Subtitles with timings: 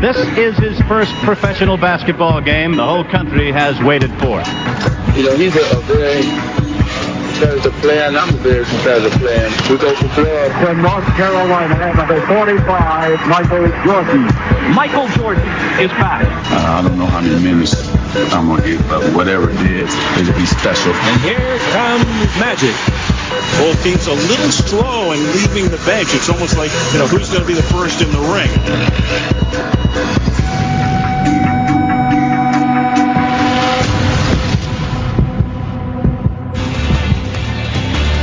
[0.00, 4.42] This is his first professional basketball game the whole country has waited for.
[5.16, 6.22] You know, he's a, a very
[7.40, 9.48] competitive player, and I'm a very competitive player.
[9.70, 10.52] We go for blood.
[10.64, 14.24] From North Carolina, number 45, Michael Jordan.
[14.74, 15.44] Michael Jordan
[15.80, 16.24] is back.
[16.52, 17.74] Uh, I don't know how many minutes
[18.32, 19.88] I'm going to get, but whatever it is,
[20.20, 20.92] it'll be special.
[20.92, 22.04] And here comes
[22.40, 23.09] Magic.
[23.58, 26.08] Both teams a little slow in leaving the bench.
[26.14, 28.50] It's almost like, you know, who's going to be the first in the ring.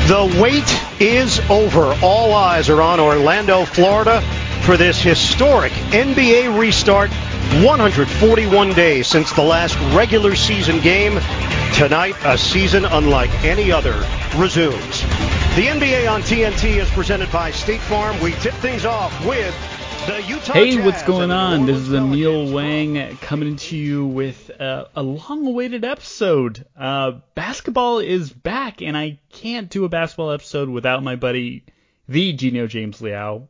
[0.08, 1.98] The wait is over.
[2.02, 4.22] All eyes are on Orlando, Florida
[4.64, 7.12] for this historic NBA restart.
[7.64, 11.17] 141 days since the last regular season game.
[11.77, 13.94] Tonight, a season unlike any other
[14.36, 15.02] resumes.
[15.55, 18.20] The NBA on TNT is presented by State Farm.
[18.20, 19.55] We tip things off with
[20.08, 21.67] the Utah Hey, Jazz what's going on?
[21.67, 26.66] This is Orleans Emil Wang coming to you with uh, a long-awaited episode.
[26.75, 31.64] Uh, basketball is back, and I can't do a basketball episode without my buddy,
[32.09, 33.50] the Genio James Liao.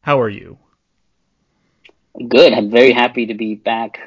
[0.00, 0.58] How are you?
[2.28, 2.52] Good.
[2.52, 3.98] I'm very happy to be back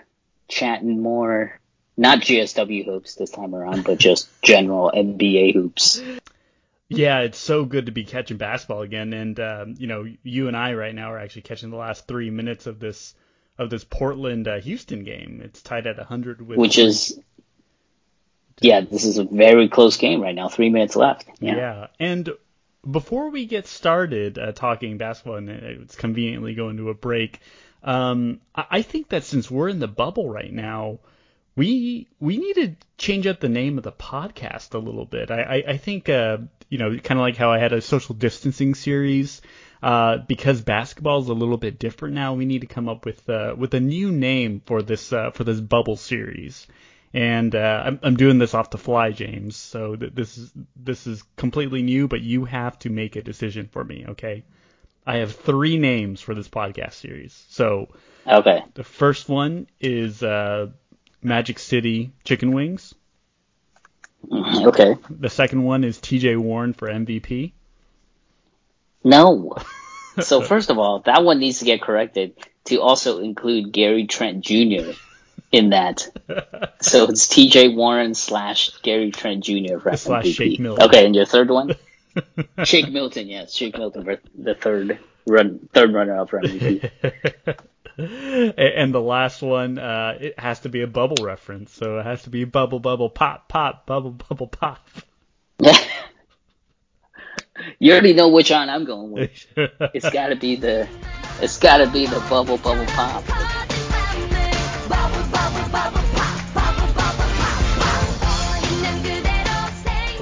[0.47, 1.59] chatting more,
[1.97, 6.01] not GSW hoops this time around, but just general NBA hoops.
[6.89, 10.55] Yeah, it's so good to be catching basketball again, and um, you know, you and
[10.55, 13.13] I right now are actually catching the last three minutes of this
[13.57, 15.41] of this Portland uh, Houston game.
[15.43, 17.19] It's tied at 100 with Which is,
[18.61, 20.47] yeah, this is a very close game right now.
[20.47, 21.25] Three minutes left.
[21.39, 21.55] Yeah.
[21.55, 21.87] Yeah.
[21.99, 22.29] And
[22.89, 27.39] before we get started uh, talking basketball, and it's conveniently going to a break,
[27.83, 30.99] um, I, I think that since we're in the bubble right now,
[31.57, 35.31] we we need to change up the name of the podcast a little bit.
[35.31, 36.37] I I, I think uh,
[36.69, 39.41] you know kind of like how I had a social distancing series.
[39.83, 43.29] Uh, because basketball is a little bit different now, we need to come up with
[43.29, 46.67] uh, with a new name for this uh, for this bubble series
[47.13, 49.55] and uh, I'm, I'm doing this off the fly, James.
[49.55, 53.67] So th- this is this is completely new, but you have to make a decision
[53.71, 54.43] for me, okay?
[55.05, 57.45] I have three names for this podcast series.
[57.49, 57.87] So
[58.27, 58.63] Okay.
[58.75, 60.67] the first one is uh,
[61.21, 62.93] Magic City Chicken Wings.
[64.25, 64.67] Mm-hmm.
[64.67, 64.95] Okay.
[65.09, 66.35] The second one is T.J.
[66.35, 67.53] Warren for MVP.
[69.03, 69.55] No.
[70.19, 72.33] So first of all, that one needs to get corrected
[72.65, 74.93] to also include Gary Trent Jr.
[75.51, 76.09] in that.
[76.81, 77.69] So it's T.J.
[77.69, 79.77] Warren slash Gary Trent Jr.
[79.77, 80.79] for Slash MVP.
[80.79, 81.75] Okay, and your third one?
[82.63, 86.89] Shake Milton, yes, Shake Milton for the third run, third runner up for MVP.
[88.57, 91.73] And the last one, uh, it has to be a bubble reference.
[91.73, 94.87] So it has to be bubble, bubble, pop, pop, bubble, bubble, pop.
[97.79, 99.31] you already know which one I'm going with.
[99.95, 100.87] It's got to be the,
[101.41, 103.23] it's got to be the bubble bubble pop.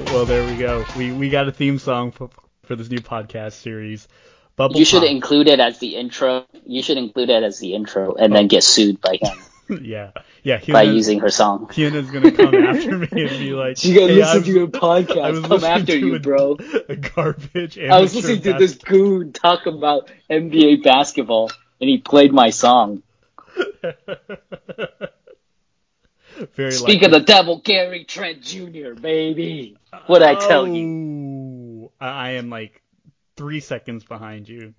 [0.06, 0.86] Well, there we go.
[0.96, 2.30] We we got a theme song for
[2.64, 4.08] for this new podcast series.
[4.56, 5.10] Bubble You should Pop.
[5.10, 6.44] include it as the intro.
[6.64, 8.36] You should include it as the intro, and Oh.
[8.36, 9.36] then get sued by him
[9.82, 10.12] yeah,
[10.42, 10.60] yeah.
[10.68, 11.66] by using her song.
[11.70, 14.66] Hyuna's gonna come after me and be like, You gotta "Hey, listen was- to your
[14.68, 15.44] podcast.
[15.48, 16.56] Come after to you, a, bro."
[16.88, 17.78] A garbage.
[17.78, 21.50] I was listening to this goon talk about NBA basketball,
[21.80, 23.02] and he played my song.
[26.54, 27.06] Very Speak likely.
[27.06, 29.78] of the devil, Gary Trent Jr., baby.
[30.06, 30.72] What I tell you?
[30.74, 31.90] Oh, you?
[32.00, 32.82] I am like
[33.36, 34.74] three seconds behind you.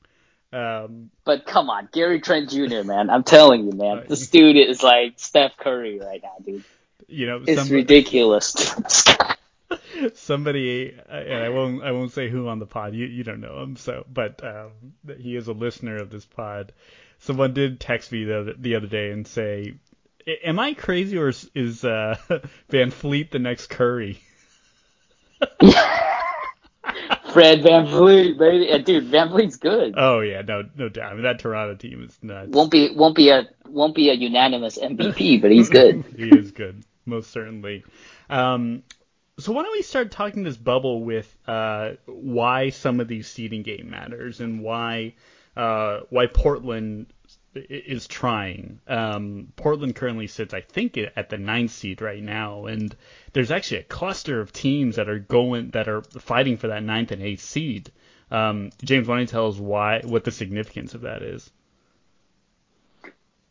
[0.54, 3.10] Um, But come on, Gary Trent Jr., man.
[3.10, 4.06] I'm telling you, man.
[4.08, 6.64] This dude is like Steph Curry right now, dude.
[7.08, 8.56] you know, It's somebody, ridiculous.
[10.16, 12.94] somebody, and I won't, I won't say who on the pod.
[12.94, 14.72] You, you don't know him, so, but um,
[15.20, 16.72] he is a listener of this pod.
[17.20, 19.74] Someone did text me the other, the other day and say,
[20.46, 22.16] "Am I crazy or is, is uh,
[22.72, 24.22] VanVleet the next Curry?"
[27.38, 28.72] Fred VanVleet, baby.
[28.72, 29.94] Uh, dude, VanVleet's good.
[29.96, 31.12] Oh yeah, no, no doubt.
[31.12, 32.50] I mean, that Toronto team is nuts.
[32.50, 36.04] Won't be won't be a won't be a unanimous MVP, but he's good.
[36.18, 37.84] he is good, most certainly.
[38.28, 38.82] Um,
[39.38, 43.62] so why don't we start talking this bubble with uh, why some of these seeding
[43.62, 45.14] game matters and why
[45.56, 47.06] uh, why Portland
[47.70, 48.80] is trying.
[48.88, 52.96] Um, Portland currently sits, I think, at the ninth seed right now, and
[53.34, 57.12] there's actually a cluster of teams that are going that are fighting for that ninth
[57.12, 57.92] and eighth seed.
[58.32, 61.50] Um, James, why don't you tell us why what the significance of that is?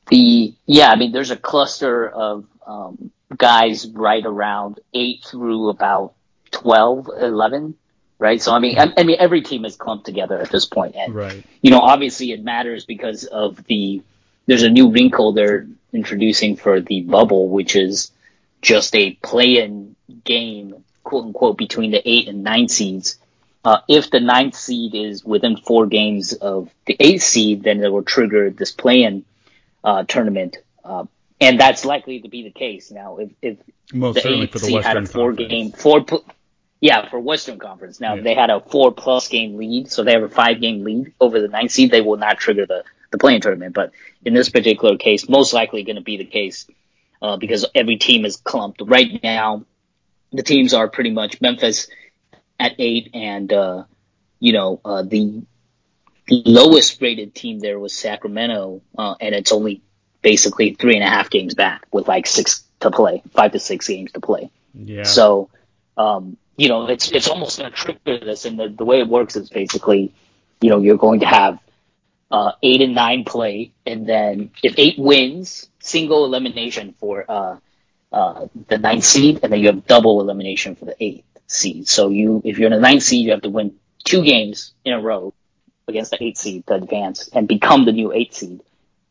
[0.09, 6.15] The yeah, I mean, there's a cluster of um, guys right around eight through about
[6.53, 7.75] 12, 11
[8.19, 8.41] right?
[8.41, 11.15] So I mean, I, I mean, every team is clumped together at this point, and
[11.15, 11.45] Right.
[11.61, 14.03] you know, obviously it matters because of the
[14.47, 18.13] there's a new wrinkle they're introducing for the bubble, which is
[18.63, 23.19] just a play-in game, quote unquote, between the eight and nine seeds.
[23.65, 27.91] Uh, if the ninth seed is within four games of the eighth seed, then it
[27.91, 29.25] will trigger this play-in
[29.83, 31.05] uh, tournament, uh,
[31.41, 32.91] and that's likely to be the case.
[32.91, 33.59] Now, if, if
[33.93, 35.07] Most the eighth for the seed had a Western
[35.75, 36.23] four
[36.81, 37.01] Conference.
[37.01, 38.01] game four pl- yeah for Western Conference.
[38.01, 38.23] Now Yeah.
[38.23, 41.41] they had a four plus game lead, so they have a five game lead over
[41.41, 41.91] the ninth seed.
[41.91, 43.93] They will not trigger the the play-in tournament, but
[44.25, 46.67] in this particular case, most likely going to be the case
[47.23, 49.65] uh, because every team is clumped right now.
[50.33, 51.89] The teams are pretty much Memphis
[52.59, 53.85] at eight, and uh,
[54.41, 55.43] you know uh, the
[56.27, 59.83] the lowest rated team there was Sacramento, uh, and it's only
[60.23, 63.87] basically three and a half games back with like six to play, five to six
[63.87, 64.51] games to play.
[64.75, 65.05] Yeah.
[65.05, 65.49] So,
[65.97, 69.09] um, you know, it's it's almost going to trigger this, and the, the way it
[69.09, 70.13] works is basically,
[70.61, 71.59] you know, you're going to have
[72.31, 77.57] uh, eight and nine play, and then if eight wins, single elimination for uh,
[78.13, 81.89] uh, the ninth seed, and then you have double elimination for the eighth seed.
[81.89, 84.93] So you, if you're in the ninth seed, you have to win two games in
[84.93, 85.35] a row
[85.89, 88.61] against the eighth seed to advance and become the new eighth seed.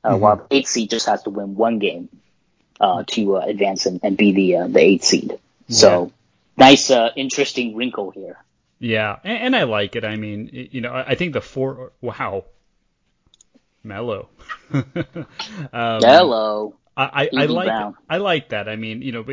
[0.04, 2.10] Uh, While the eighth seed just has to win one game
[2.80, 5.40] uh, to uh, advance and, and be the uh, the eighth seed.
[5.70, 6.12] So
[6.58, 8.44] nice, uh, interesting wrinkle here.
[8.80, 10.04] Yeah, and, and I like it.
[10.04, 11.94] I mean, you know, I I think the four.
[12.02, 12.46] Wow,
[13.84, 14.30] mellow.
[14.74, 14.86] um,
[15.72, 16.76] Hello.
[16.98, 17.96] I, I, I like Brown.
[18.10, 18.70] I like that.
[18.70, 19.26] I mean, you know,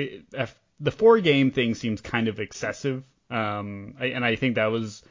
[0.80, 5.02] the four game thing seems kind of excessive, um, I, and I think that was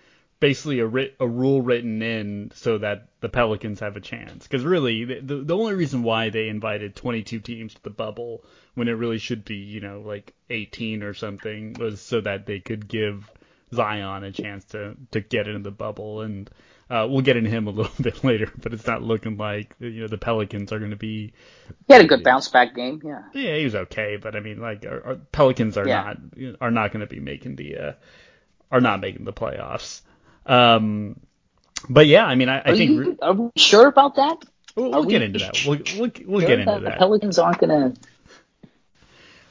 [0.41, 4.45] basically a writ, a rule written in so that the Pelicans have a chance.
[4.47, 8.43] Because really, the, the only reason why they invited 22 teams to the bubble
[8.75, 12.59] when it really should be, you know, like 18 or something was so that they
[12.61, 13.31] could give
[13.73, 16.51] Zion a chance to to get into the bubble and.
[16.89, 20.01] Uh, we'll get into him a little bit later, but it's not looking like you
[20.01, 21.33] know the Pelicans are going to be
[21.87, 23.01] He had a good bounce back game.
[23.03, 23.23] Yeah.
[23.33, 26.03] yeah, he was okay, but I mean, like, our, our Pelicans are Yeah.
[26.03, 26.17] not
[26.61, 27.93] are not going to be making the uh,
[28.71, 30.01] are not making the playoffs.
[30.45, 31.19] Um,
[31.89, 34.37] but yeah, I mean, I, I think You, are we sure about that?
[34.75, 35.63] we'll, we'll get we into that.
[35.65, 36.93] We'll we'll, we'll Sure get into The that.
[36.93, 37.93] The Pelicans aren't gonna.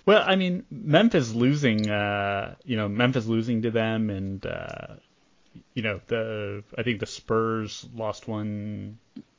[0.07, 4.95] Well, I mean, Memphis losing, uh, you know, Memphis losing to them, and uh,
[5.75, 8.99] you know, the I think the Spurs lost one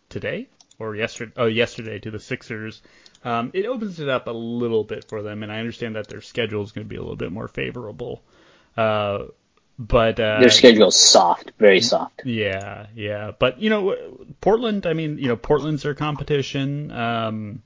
[0.10, 0.48] today
[0.80, 1.34] or yesterday.
[1.36, 2.82] Oh, yesterday to the Sixers.
[3.24, 6.22] Um, it opens it up a little bit for them, and I understand that their
[6.22, 8.22] schedule is going to be a little bit more favorable.
[8.76, 9.26] Uh,
[9.88, 12.22] but uh, Their schedule's soft, very soft.
[12.24, 13.96] yeah, yeah, but you know,
[14.40, 14.86] Portland.
[14.86, 16.92] I mean, you know, Portland's their competition.
[16.92, 17.64] Um,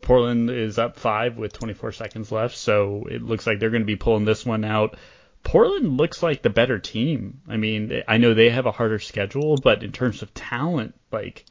[0.00, 3.86] Portland is up five with 24 seconds left, so it looks like they're going to
[3.86, 4.96] be pulling this one out.
[5.42, 7.40] Portland looks like the better team.
[7.48, 11.44] I mean, I know they have a harder schedule, but in terms of talent, like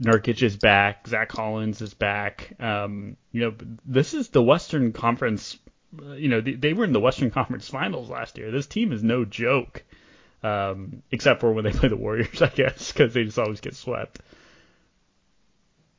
[0.00, 2.54] Nurkic is back, Zach Collins is back.
[2.60, 3.54] Um, you know,
[3.86, 5.58] this is the Western Conference.
[6.00, 8.50] Uh, You know, they, they were in the Western Conference Finals last year.
[8.50, 9.82] This team is no joke,
[10.42, 13.74] um, except for when they play the Warriors, I guess, because they just always get
[13.76, 14.20] swept.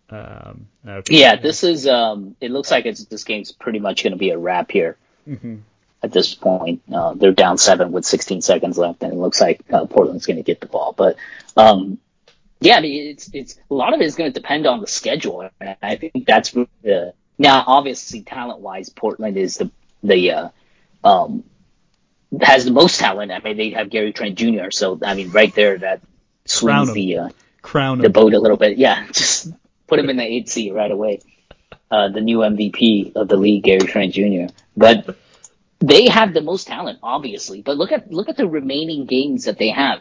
[0.09, 1.17] Um, okay.
[1.19, 1.87] Yeah, this is.
[1.87, 4.97] Um, it looks like it's this game's pretty much gonna be a wrap here.
[5.27, 5.61] Mhm.
[6.03, 9.61] At this point, uh, they're down seven with 16 seconds left, and it looks like
[9.71, 10.93] uh, Portland's going to get the ball.
[10.95, 11.15] But
[11.55, 11.97] um,
[12.59, 14.87] yeah, I mean, it's it's a lot of it is going to depend on the
[14.87, 19.71] schedule, and I think that's the now obviously talent wise, Portland is the
[20.03, 20.49] the uh,
[21.03, 21.43] um,
[22.41, 23.31] has the most talent.
[23.31, 24.71] I mean, they have Gary Trent Jr.
[24.71, 26.01] So I mean, right there that
[26.45, 27.29] swings the uh,
[27.61, 28.77] Crown the boat a little bit.
[28.77, 29.51] Yeah, just
[29.87, 31.21] put him in the eight seat right away.
[31.89, 34.53] Uh, the new MVP of the league, Gary Trent Jr.
[34.75, 35.15] But
[35.79, 37.61] they have the most talent, obviously.
[37.61, 39.99] But look at look at the remaining games that they have: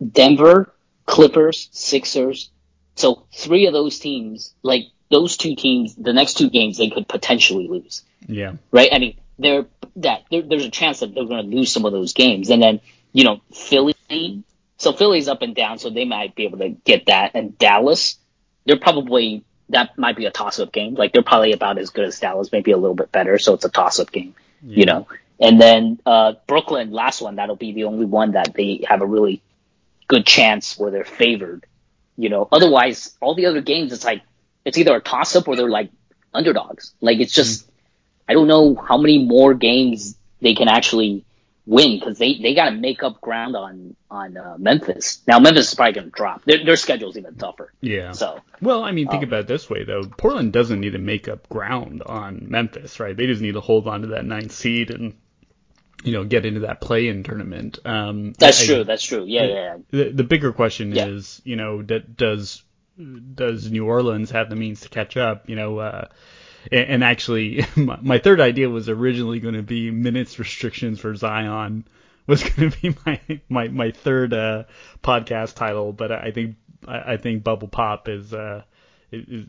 [0.00, 0.72] Denver,
[1.06, 2.50] Clippers, Sixers.
[2.96, 7.08] So three of those teams, like those two teams, the next two games they could
[7.08, 8.54] potentially lose Yeah.
[8.70, 8.88] right?
[8.92, 11.92] I mean, there that there, there's a chance that they're going to lose some of
[11.92, 12.80] those games, and then
[13.12, 13.94] you know Philly.
[14.76, 17.32] So Philly's up and down, so they might be able to get that.
[17.34, 18.16] And Dallas,
[18.64, 20.94] they're probably that might be a toss-up game.
[20.94, 23.38] Like they're probably about as good as Dallas, maybe a little bit better.
[23.38, 25.06] So it's a toss-up game, you know.
[25.38, 29.06] And then uh, Brooklyn, last one, that'll be the only one that they have a
[29.06, 29.42] really
[30.08, 31.66] good chance where they're favored.
[32.16, 34.22] You know, otherwise all the other games, it's like
[34.64, 35.90] it's either a toss-up or they're like
[36.34, 36.92] underdogs.
[37.00, 37.69] Like it's just
[38.30, 41.24] I don't know how many more games they can actually
[41.66, 45.20] win because they, they got to make up ground on on uh, Memphis.
[45.26, 46.44] Now Memphis is probably going to drop.
[46.44, 47.72] Their their schedule's even tougher.
[47.80, 48.12] Yeah.
[48.12, 50.02] So Well, I mean, think Um, about it this way though.
[50.04, 53.16] Portland doesn't need to make up ground on Memphis, right?
[53.16, 55.14] They just need to hold on to that ninth seed and
[56.02, 57.78] you know, get into that play-in tournament.
[57.84, 58.84] Um, That's I- true.
[58.84, 59.24] That's true.
[59.26, 59.54] Yeah, yeah.
[59.54, 59.76] yeah.
[60.04, 61.08] the, the bigger question Yeah.
[61.08, 62.62] is, you know, that does
[63.34, 65.48] does New Orleans have the means to catch up?
[65.48, 66.08] You know, uh,
[66.70, 71.14] and, and actually, my, my third idea was originally going to be minutes restrictions for
[71.14, 71.84] Zion
[72.26, 74.64] was going to be my my my third uh,
[75.02, 78.32] podcast title, but I think I, I think Bubble Pop is.
[78.32, 78.62] Uh,
[79.12, 79.44] is,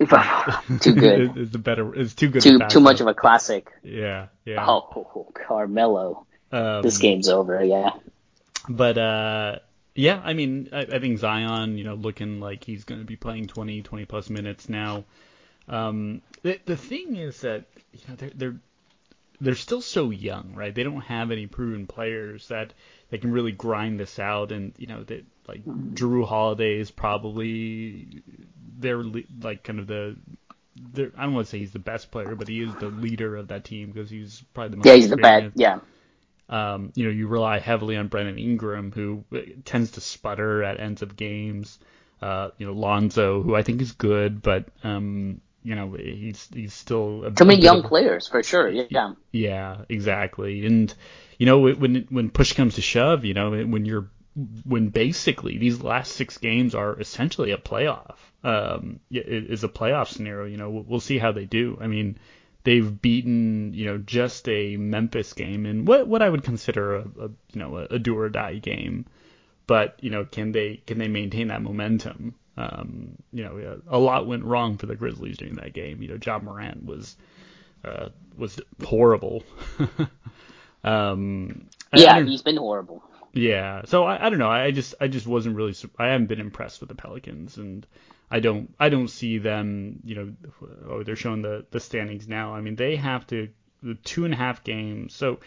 [0.80, 1.38] Too good.
[1.38, 2.42] is, the better is too good.
[2.42, 3.70] Too too much of a classic.
[3.84, 4.66] yeah yeah.
[4.68, 6.26] Oh, Carmelo.
[6.52, 7.64] Um, This game's over.
[7.64, 7.92] Yeah.
[8.68, 9.60] But uh,
[9.96, 13.16] yeah, I mean, I, I think Zion, you know, looking like he's going to be
[13.16, 15.04] playing 20, 20 plus minutes now.
[15.68, 18.56] Um, the the thing is that you know they're they're
[19.42, 20.74] they're still so young, right?
[20.74, 22.74] They don't have any proven players that
[23.10, 25.64] they can really grind this out, and you know that like
[25.94, 28.24] Jrue Holiday is probably
[28.78, 29.04] they're
[29.42, 30.16] like kind of the.
[30.76, 33.36] they're- I don't want to say he's the best player, but he is the leader
[33.36, 35.80] of that team because he's probably the most Yeah, he's the experienced Yeah.
[36.50, 40.80] um, you know, you rely heavily on Brandon Ingram, who uh, tends to sputter at
[40.80, 41.80] ends of games.
[42.22, 46.74] Uh, you know, Lonzo, who I think is good, but um, you know, he's he's
[46.74, 48.70] still a, many young of- players for sure.
[48.70, 49.14] Yeah.
[49.32, 50.66] Yeah, exactly.
[50.66, 50.94] And
[51.38, 54.10] you know, when when push comes to shove, you know, when you're
[54.64, 60.46] when basically these last six games are essentially a playoff, um, is a playoff scenario.
[60.46, 61.78] You know, we'll, we'll see how they do.
[61.82, 62.18] I mean,
[62.64, 67.02] they've beaten you know just a Memphis game and what what I would consider a,
[67.02, 69.06] a you know a, a do or die game,
[69.68, 72.36] but you know can they can they maintain that momentum?
[72.58, 76.02] Um, you know, a lot went wrong for the Grizzlies during that game.
[76.02, 77.16] You know, Ja Morant was
[77.86, 79.44] uh, was horrible.
[80.84, 83.04] um, Yeah, don't- he's been horrible.
[83.34, 83.84] yeah.
[83.86, 84.50] So I, I don't know.
[84.50, 87.86] I just I just wasn't really I haven't been impressed with the Pelicans and
[88.30, 90.34] I don't I don't see them, you know,
[90.90, 92.54] oh they're showing the the standings now.
[92.56, 93.50] I mean, they have to
[93.84, 95.14] the two and a half games.
[95.14, 95.40] So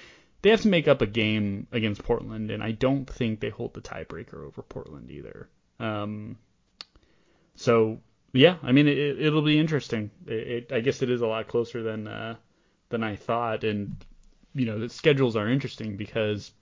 [0.43, 3.75] they have to make up a game against Portland and I don't think they hold
[3.75, 5.49] the tiebreaker over Portland either.
[5.81, 6.37] Um
[7.57, 7.99] so
[8.33, 10.11] yeah, I mean it, it'll be interesting.
[10.27, 12.37] It, it I guess it is a lot closer than uh
[12.91, 13.97] than I thought and
[14.55, 16.53] you know, the schedules are interesting because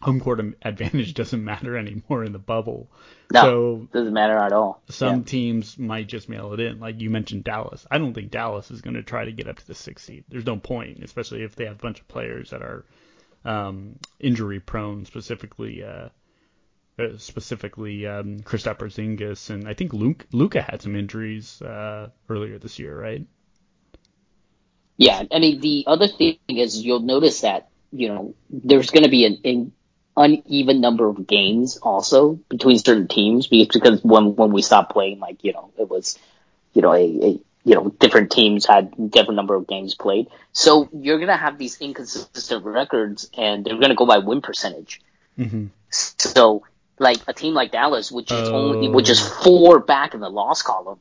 [0.00, 2.90] home court advantage doesn't matter anymore in the bubble.
[3.32, 4.80] No, So doesn't matter at all.
[4.88, 5.24] some Yeah.
[5.24, 6.80] teams might just mail it in.
[6.80, 7.86] Like you mentioned Dallas.
[7.90, 10.24] I don't think Dallas is going to try to get up to the sixth seed.
[10.28, 12.84] There's no point, especially if they have a bunch of players that are
[13.44, 16.08] um, injury prone, specifically uh,
[16.98, 22.58] uh, specifically um, Kristaps Porzingis, and I think Luke Luka had some injuries uh, earlier
[22.58, 23.26] this year, right?
[24.96, 29.10] Yeah, I mean the other thing is you'll notice that you know there's going to
[29.10, 29.72] be an, an
[30.16, 35.20] uneven number of games also between certain teams because because when when we stopped playing,
[35.20, 36.18] like you know it was
[36.72, 40.88] you know a, a you know different teams had different number of games played, so
[40.94, 45.02] you're going to have these inconsistent records and they're going to go by win percentage.
[45.38, 45.66] Mm-hmm.
[45.90, 46.64] So
[46.98, 48.92] like a team like Dallas, which is only Oh.
[48.92, 49.42] which is oh.
[49.42, 50.98] four back in the loss column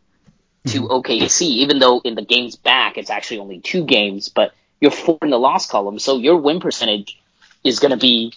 [0.68, 0.88] to hmm.
[0.88, 5.18] OKC, even though in the games back it's actually only two games, but you're four
[5.22, 7.20] in the loss column, so your win percentage
[7.64, 8.34] is going to be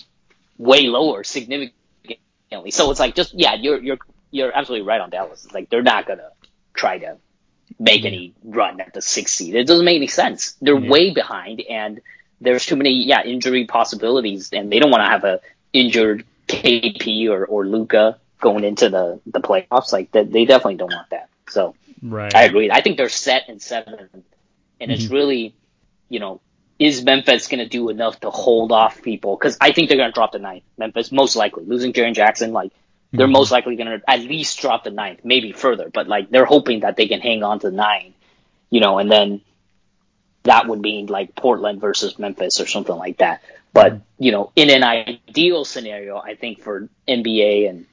[0.57, 2.71] way lower significantly.
[2.71, 3.99] So it's like just yeah, you're you're
[4.31, 5.45] you're absolutely right on Dallas.
[5.45, 6.31] It's like they're not going to
[6.75, 7.17] try to
[7.79, 9.55] make any run at the sixth seed.
[9.55, 10.53] It doesn't make any sense.
[10.61, 10.91] They're Yeah.
[10.91, 12.01] way behind, and
[12.41, 15.41] there's too many yeah injury possibilities, and they don't want to have a
[15.73, 19.93] injured KP or or Luka going into the the playoffs.
[19.93, 21.29] Like that, they definitely don't want that.
[21.49, 22.35] So Right.
[22.35, 22.71] I agree.
[22.71, 24.01] I think they're set in seventh,
[24.81, 25.15] and it's mm-hmm.
[25.15, 25.55] really,
[26.09, 26.41] you know,
[26.79, 29.37] is Memphis going to do enough to hold off people?
[29.37, 30.63] Because I think they're going to drop the ninth.
[30.77, 32.73] Memphis most likely losing Jaren Jackson, like
[33.13, 33.33] they're mm-hmm.
[33.33, 35.91] most likely going to at least drop the ninth, maybe further.
[35.93, 38.15] But like they're hoping that they can hang on to the nine,
[38.71, 39.41] you know, and then
[40.45, 43.43] that would mean like Portland versus Memphis or something like that.
[43.79, 47.87] But you know, in an ideal scenario, I think for NBA and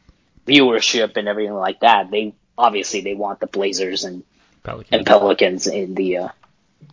[0.47, 4.23] viewership and everything like that, they obviously they want the Blazers and
[4.63, 4.89] Pelicans.
[4.91, 6.29] and Pelicans in the uh,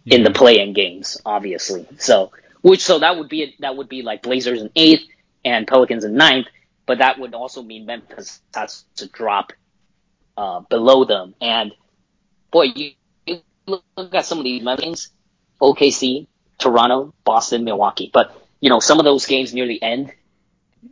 [0.04, 1.88] in the play-in games, obviously.
[1.98, 5.08] So which so that would be that would be like Blazers in eighth
[5.42, 6.48] and Pelicans in ninth,
[6.84, 9.54] but that would also mean Memphis has to drop
[10.36, 11.34] uh, below them.
[11.40, 11.72] And
[12.50, 12.90] boy, you,
[13.26, 15.08] you look at some of these games:
[15.62, 16.26] OKC,
[16.58, 18.10] Toronto, Boston, Milwaukee.
[18.12, 20.12] But you know, some of those games near the end,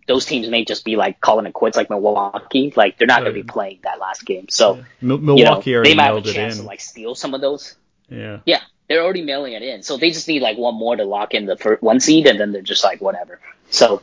[0.07, 2.73] those teams may just be like calling it quits, like Milwaukee.
[2.77, 4.49] Like they're not going to be playing that last game.
[4.51, 7.41] So Mil- you know, Milwaukee they might have a chance to like steal some of
[7.41, 7.77] those.
[8.09, 8.41] yeah.
[8.45, 11.33] Yeah, they're already mailing it in, so they just need like one more to lock
[11.33, 13.39] in the first one seed, and then they're just like whatever.
[13.71, 14.03] So,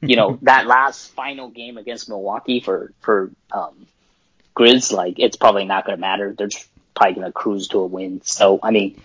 [0.00, 3.86] you know, that last final game against Milwaukee for for um,
[4.56, 6.34] Grizz, like it's probably not going to matter.
[6.36, 8.22] They're just probably going to cruise to a win.
[8.24, 8.98] So, I mean,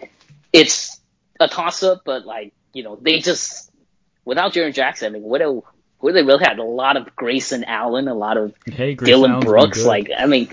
[0.53, 0.97] it's
[1.41, 3.66] a toss up, but like you know, they just
[4.27, 5.63] without Jaren Jackson, I mean, what do
[5.99, 6.59] what they really had?
[6.59, 9.83] A lot of Grayson Allen, a lot of Hey, Dillon Brooks.
[9.83, 10.49] Like, I mean,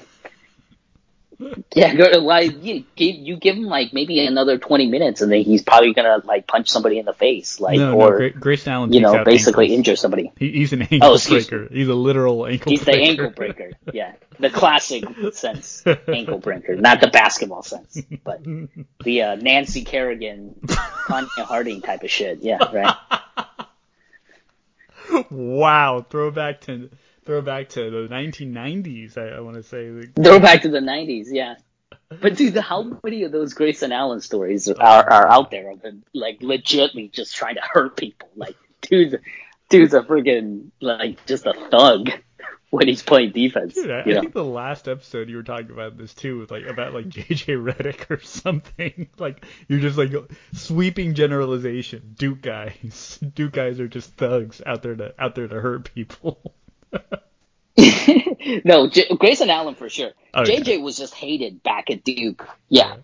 [1.75, 5.63] yeah, like you give you give him like maybe another twenty minutes, and then he's
[5.63, 9.01] probably gonna like punch somebody in the face, like no, or no, Grayson Allen you
[9.01, 9.79] know basically ankles.
[9.79, 10.33] injure somebody.
[10.39, 11.69] He, he's an ankle excuse breaker.
[11.73, 13.11] He's a literal ankle He's the breaker.
[13.11, 13.71] ankle breaker.
[13.93, 18.45] Yeah, the classic sense ankle breaker, not the basketball sense, but
[19.05, 22.39] the uh, Nancy Kerrigan, Tonya Harding type of shit.
[22.43, 22.95] Yeah, right.
[25.31, 26.91] wow, throwback to
[27.25, 29.17] throwback to the 1990s.
[29.19, 30.07] I, I want to say.
[30.23, 31.27] Throwback to the '90s.
[31.31, 31.57] Yeah.
[32.09, 35.83] But dude, how many of those Grayson Allen stories are, are out there of
[36.13, 38.29] like legitly just trying to hurt people?
[38.37, 39.17] Like, dude's
[39.69, 42.11] dude's a friggin' like just a thug
[42.75, 43.75] when he's playing defense.
[43.75, 46.67] Dude, I, I think the last episode you were talking about this too, was like
[46.67, 49.09] about like JJ Redick or something.
[49.19, 50.13] Like you're just like
[50.55, 52.15] sweeping generalization.
[52.19, 56.53] Duke guys, Duke guys are just thugs out there to out there to hurt people.
[58.65, 60.11] no, J- Grayson Allen for sure.
[60.35, 60.57] Oh, okay.
[60.61, 62.47] JJ was just hated back at Duke.
[62.69, 62.97] Yeah.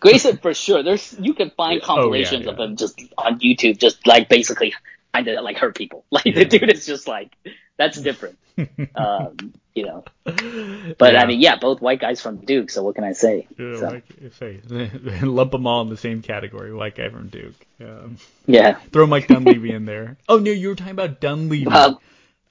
[0.00, 0.82] Grayson for sure.
[0.82, 1.88] There's you can find Yeah.
[1.88, 2.64] Oh, yeah, compilations of yeah.
[2.64, 4.74] him just on YouTube, just like basically
[5.12, 6.04] kind of like hurt people.
[6.10, 6.34] Like Yeah.
[6.34, 7.32] the dude is just like
[7.76, 8.38] that's different.
[8.94, 10.04] um, you know.
[10.24, 11.22] But Yeah.
[11.22, 12.70] I mean, yeah, both white guys from Duke.
[12.70, 13.46] So what can I say?
[13.58, 14.02] Yeah, So,
[14.38, 14.60] say,
[15.22, 16.72] lump them all in the same category.
[16.72, 17.54] White guy from Duke.
[17.80, 18.78] Um, yeah.
[18.92, 20.16] throw Mike Dunleavy in there.
[20.28, 21.66] Oh no, you were talking about Dunleavy.
[21.66, 22.00] Well,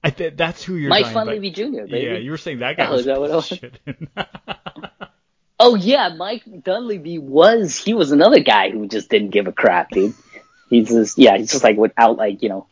[0.04, 1.14] I th- that's who you're Mike.
[1.14, 1.84] Dunleavy Jr.
[1.90, 2.00] Baby.
[2.06, 4.28] Yeah, you were saying that guy Oh, was that what?
[5.60, 9.90] Oh yeah, Mike Dunleavy was he was another guy who just didn't give a crap,
[9.90, 10.14] dude.
[10.70, 12.68] He's just yeah, he's just like without like you know,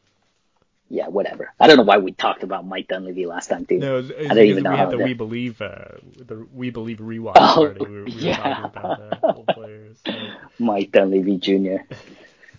[0.90, 1.52] yeah, whatever.
[1.60, 3.82] I don't know why we talked about Mike Dunleavy last time, dude.
[3.82, 5.86] No, I don't even know we had the that- We Believe, uh,
[6.18, 7.86] the We Believe rewatch Oh, party.
[7.86, 8.38] We we yeah.
[8.38, 9.98] talking about uh, players.
[10.06, 10.14] So.
[10.60, 11.78] Mike Dunleavy Jr.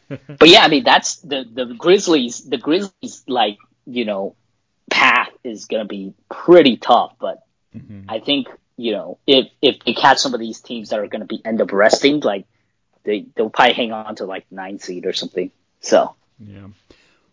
[0.38, 2.40] but yeah, I mean that's the the Grizzlies.
[2.48, 4.34] The Grizzlies like you know
[4.90, 7.42] path is gonna be pretty tough, but
[7.76, 8.08] Mm-hmm.
[8.08, 11.26] I think you know if if they catch some of these teams that are gonna
[11.26, 12.46] be end up resting, like
[13.04, 15.50] they they'll probably hang on to like nine seed or something.
[15.80, 16.68] So Yeah.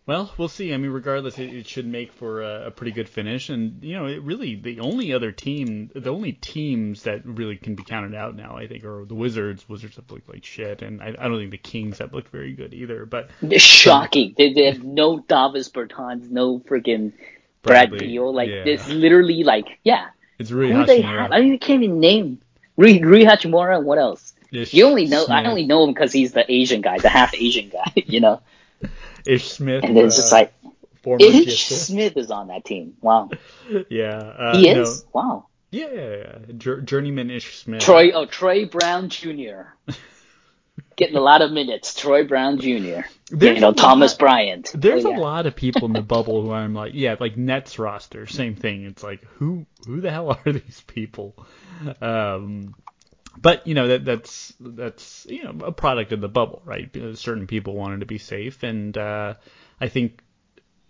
[0.06, 0.74] Well, we'll see.
[0.74, 3.48] I mean, regardless, it, it should make for a, a pretty good finish.
[3.48, 7.74] And you know, it really the only other team, the only teams that really can
[7.74, 9.66] be counted out now, I think, are the Wizards.
[9.66, 12.52] Wizards have looked like shit, and I, I don't think the Kings have looked very
[12.52, 13.06] good either.
[13.06, 14.34] But shocking.
[14.36, 17.12] They, they have no Davis Bertans, no freaking
[17.62, 18.34] Brad Beal.
[18.34, 18.64] Like yeah.
[18.66, 20.08] it's literally like yeah.
[20.38, 21.32] it's really Who do they have?
[21.32, 22.42] I mean, I can't even name
[22.76, 24.34] Rui, Rui Hachimura what else?
[24.50, 27.70] You only know I only know him because he's the Asian guy, the half Asian
[27.70, 28.40] guy, you know.
[29.26, 29.84] Ish Smith.
[29.84, 30.54] And it's just uh, like
[31.02, 31.66] former Ish.
[31.68, 32.94] Smith is on that team.
[33.00, 33.30] Wow,
[33.88, 34.16] Yeah.
[34.18, 34.82] Uh, he no.
[34.82, 35.04] is.
[35.12, 35.46] Wow.
[35.70, 36.38] Yeah, yeah, yeah.
[36.56, 37.82] Jour- Journeyman Ish Smith.
[37.82, 38.12] Troy.
[38.12, 39.62] Oh, Troy Brown Jr.
[40.96, 41.92] Getting a lot of minutes.
[41.94, 43.00] Troy Brown Jr.
[43.30, 44.70] There's you know Thomas lot- Bryant.
[44.74, 45.18] There's Oh, yeah.
[45.18, 48.54] a lot of people in the bubble who I'm like, yeah, like Nets roster, same
[48.54, 48.84] thing.
[48.84, 51.34] It's like, who who the hell are these people?
[52.00, 52.76] Um,
[53.36, 56.90] but you know that that's that's you know a product of the bubble, right?
[57.14, 59.34] Certain people wanted to be safe, and uh,
[59.80, 60.22] I think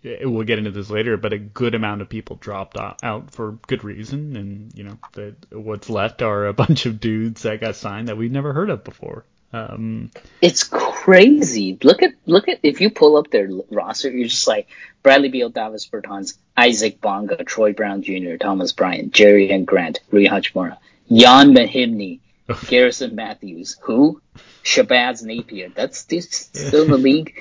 [0.03, 3.53] it, we'll get into this later, but a good amount of people dropped out for
[3.67, 7.75] good reason, and you know that what's left are a bunch of dudes that got
[7.75, 9.25] signed that we've never heard of before.
[9.53, 11.77] Um, It's crazy.
[11.81, 14.67] Look at look at if you pull up their roster, you're just like
[15.01, 20.77] Bradley Beal, Davis Bertans, Isaac Bonga, Troy Brown Jr., Thomas Bryant, Jerian Grant, Rui Hachimura,
[21.09, 22.19] Ian Mahinmi,
[22.67, 24.21] Garrison Matthews, who?
[24.63, 25.69] Shabazz Napier.
[25.69, 27.33] That's this still in the league.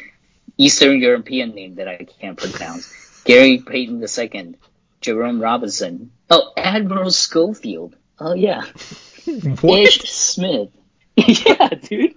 [0.56, 3.22] Eastern European name that I can't pronounce.
[3.24, 4.54] Gary Payton II,
[5.00, 6.12] Jerome Robinson.
[6.30, 7.96] Oh, Admiral Schofield.
[8.18, 8.62] Oh yeah.
[9.60, 9.80] what?
[9.80, 10.70] Ish Smith.
[11.16, 12.14] yeah, dude.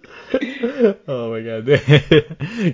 [1.08, 1.66] Oh my god!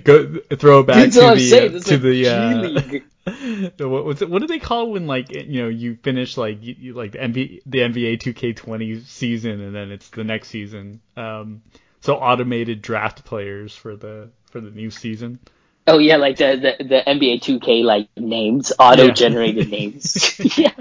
[0.04, 3.00] Go throw it back That's to the uh, to the G uh,
[3.78, 6.74] what what's it, what do they call when like you know you finish like you,
[6.78, 11.00] you like the NBA the NBA 2K20 season and then it's the next season.
[11.16, 11.62] Um,
[12.00, 15.38] so automated draft players for the for the new season.
[15.86, 20.38] Oh yeah, like the, the the NBA 2K like names, auto generated names.
[20.58, 20.72] yeah.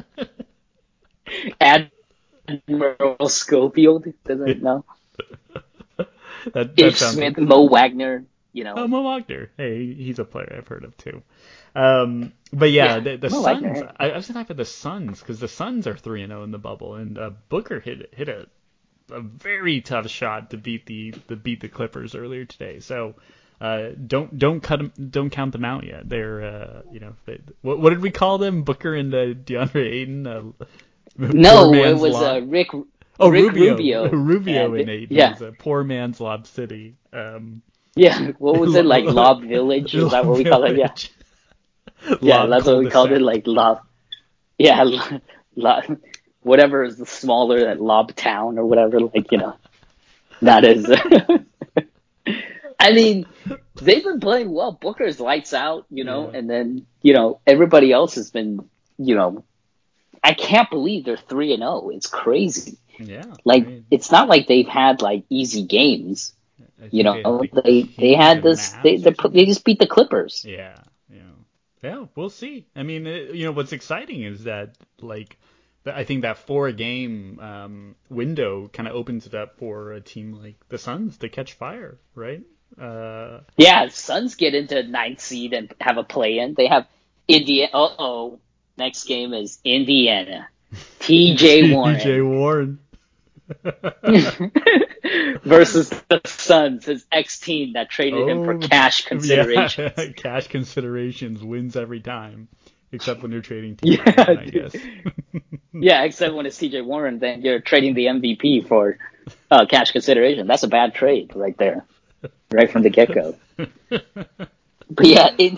[1.60, 4.84] Admiral Schofield doesn't know.
[6.53, 8.25] That, that Smith, Mo Wagner.
[8.51, 8.73] You know.
[8.75, 9.49] Oh, Mo Wagner.
[9.58, 11.23] Hey, he's a player I've heard of too.
[11.76, 13.84] Um, but yeah, Yeah, the, the Suns.
[13.98, 16.52] I, I was talking about the Suns because the Suns are three and zero in
[16.52, 18.48] the bubble, and uh, Booker hit hit a
[19.12, 22.80] a very tough shot to beat the the beat the Clippers earlier today.
[22.80, 23.16] So.
[23.62, 26.10] Uh, don't don't cut 'em- don't count them out yet.
[26.10, 28.64] They're uh, you know they, what, what did we call them?
[28.64, 30.28] Booker and uh, DeAndre Ayton.
[30.28, 30.42] Uh,
[31.18, 32.70] no, it was uh, Rick.
[33.20, 33.72] Oh, Rick Rubio.
[33.76, 34.10] Rubio.
[34.12, 35.16] Rubio And- Ayton.
[35.16, 35.32] yeah.
[35.34, 36.96] Was a poor man's Lob City.
[37.14, 37.62] Um,
[37.96, 39.06] Yeah, what was it like?
[39.08, 39.96] Lob Village?
[39.96, 40.76] Is that what we call it?
[40.78, 40.94] Yeah.
[42.22, 43.82] Yeah, Lob that's what we called it, like Lob.
[44.58, 45.20] Yeah, lo-
[45.56, 45.98] lo-
[46.42, 49.56] whatever is the smaller that Lob Town or whatever, like, you know.
[50.42, 50.86] That is.
[52.80, 53.26] I mean,
[53.82, 54.74] they've been playing well.
[54.74, 56.38] Booker's lights out, you know, Yeah.
[56.39, 59.46] and then, you know, everybody else has been, you know,
[60.24, 61.89] I can't believe they're 3 and 0.
[61.94, 62.78] It's crazy.
[63.00, 63.24] Yeah.
[63.46, 66.34] Like, I mean, it's not like they've had, like, easy games.
[66.92, 68.74] You know, oh, had the they they had this.
[68.84, 70.44] They they, they just beat the Clippers.
[70.46, 70.76] Yeah,
[71.10, 71.22] yeah,
[71.84, 72.06] yeah.
[72.15, 72.65] We'll see.
[72.76, 75.38] I mean, it, you know, what's exciting is that like,
[75.86, 80.32] I think that four game um, window kind of opens it up for a team
[80.41, 82.41] like the Suns to catch fire, right?
[82.80, 86.54] Uh, Yeah, Suns get into ninth seed and have a play in.
[86.54, 86.88] They have
[87.28, 87.72] Indiana.
[87.74, 88.39] Uh oh.
[88.78, 90.48] Next game is Indiana.
[91.02, 92.80] TJ Warren TJ Warren.
[95.43, 99.91] versus the Suns, his ex team that traded him for Oh, cash consideration.
[99.97, 102.47] Yeah, cash considerations wins every time,
[102.91, 103.99] except when you're trading team.
[104.06, 104.76] Yeah, I guess.
[105.76, 108.99] Yeah, except when it's TJ Warren, then you're trading the MVP for
[109.49, 110.45] uh, cash consideration.
[110.45, 111.84] That's a bad trade right there,
[112.52, 113.36] right from the get go.
[113.89, 115.58] But yeah, in,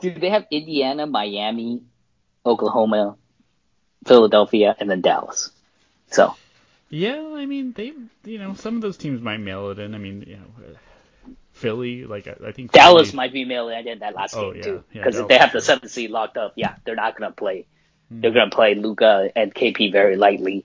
[0.00, 1.82] dude, they have Indiana, Miami,
[2.44, 3.16] Oklahoma,
[4.06, 5.52] Philadelphia, and then Dallas.
[6.10, 6.34] So
[6.94, 7.92] Yeah, I mean they,
[8.24, 9.94] you know, some of those teams might mail it in.
[9.94, 13.86] I mean, you know, Philly, like I, I think Dallas Philly- might be mailing it
[13.86, 16.10] in that last Oh, game yeah, too, yeah, because if they have the seventh seed
[16.10, 17.66] locked up, yeah, they're not gonna play.
[18.10, 18.20] Hmm.
[18.20, 20.64] They're gonna play Luka and KP very lightly.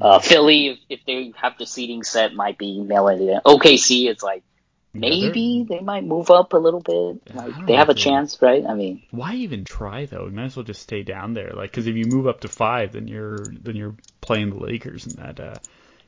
[0.00, 3.40] Uh, Philly, if, if they have the seating set, might be mailing it in.
[3.46, 4.42] OKC, it's like
[4.94, 7.34] Yeah, maybe they might move up a little bit.
[7.34, 8.64] Like they have a they- chance, right?
[8.64, 10.26] I mean, Why even try though?
[10.26, 11.50] You might as well just stay down there.
[11.54, 15.06] Like, because if you move up to five, then you're then you're playing the Lakers
[15.06, 15.54] in that uh,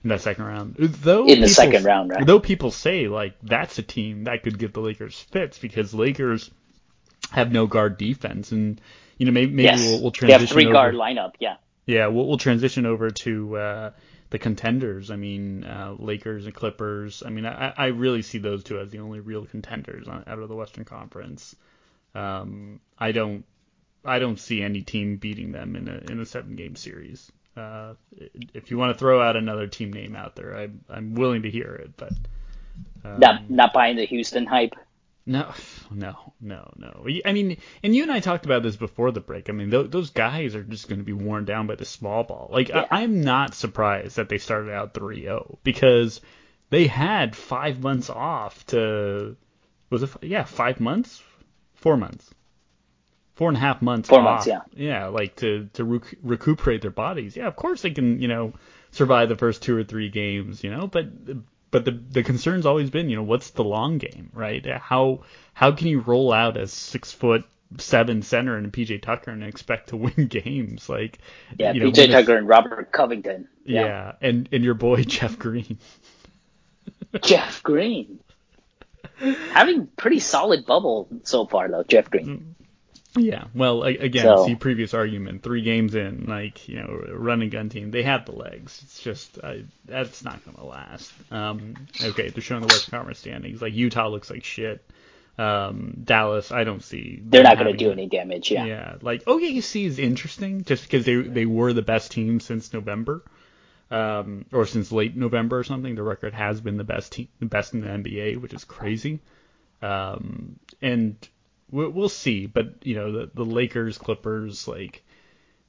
[0.04, 0.76] in that second round.
[0.78, 2.24] Though In the people- second round, right?
[2.26, 6.50] Though people say like that's a team that could give the Lakers fits because Lakers
[7.32, 8.80] have no guard defense, and
[9.18, 11.32] you know maybe maybe yes, we'll, we'll they transition have three over- guard lineup.
[11.40, 13.90] Yeah, Yeah, we'll, we'll transition over to uh,
[14.30, 15.10] the contenders.
[15.10, 17.22] I mean, uh, Lakers and Clippers.
[17.24, 20.38] I mean, I, I really see those two as the only real contenders on, out
[20.38, 21.54] of the Western Conference.
[22.14, 23.44] Um, I don't,
[24.04, 27.30] I don't see any team beating them in a in a seven game series.
[27.56, 27.94] Uh,
[28.52, 31.50] if you want to throw out another team name out there, I'm I'm willing to
[31.50, 32.12] hear it, but
[33.04, 34.74] um, not not buying the Houston hype.
[35.28, 35.52] no,
[35.90, 37.06] no, no, no.
[37.24, 39.48] I mean, and you and I talked about this before the break.
[39.50, 42.22] I mean, th- those guys are just going to be worn down by the small
[42.22, 42.48] ball.
[42.52, 42.86] Like, Yeah.
[42.90, 46.20] I- I'm not surprised that they started out 3-0 because
[46.70, 49.36] they had five months off to,
[49.90, 51.22] was it, f- yeah, five months?
[51.74, 52.30] Four months.
[53.34, 54.24] Four and a half months Four off.
[54.24, 54.60] months, yeah.
[54.74, 57.36] Yeah, like to, to rec- recuperate their bodies.
[57.36, 58.54] Yeah, of course they can, you know,
[58.92, 61.06] survive the first two or three games, you know, but
[61.70, 64.64] but the the concern's always been, you know, what's the long game, right?
[64.66, 65.22] How
[65.54, 67.44] how can you roll out a six foot
[67.78, 70.88] seven center and a PJ Tucker and expect to win games?
[70.88, 71.18] Like
[71.58, 73.48] Yeah, you know, PJ Tucker and Robert Covington.
[73.64, 74.12] Yeah.
[74.20, 75.78] and and your boy Jeff Green.
[77.22, 78.20] Jeff Green.
[79.18, 82.26] Having pretty solid bubble so far though, Jeff Green.
[82.26, 82.65] Mm.
[83.16, 85.42] Yeah, well, again, So- see previous argument.
[85.42, 88.80] Three games in, like you know, run and gun team, they have the legs.
[88.84, 91.12] It's just uh, that's not going to last.
[91.30, 93.62] Um, okay, they're showing the Western Conference standings.
[93.62, 94.84] Like Utah looks like shit.
[95.38, 97.20] Um, Dallas, I don't see.
[97.22, 98.50] They're not going to do any damage.
[98.50, 98.64] Yeah.
[98.64, 103.22] Yeah, like OKC is interesting just because they they were the best team since November,
[103.90, 105.94] um, or since late November or something.
[105.94, 109.20] The record has been the best team, the best in the NBA, which is crazy.
[109.82, 111.16] Um, and
[111.70, 115.04] we'll, see, but you know the the Lakers, Clippers, like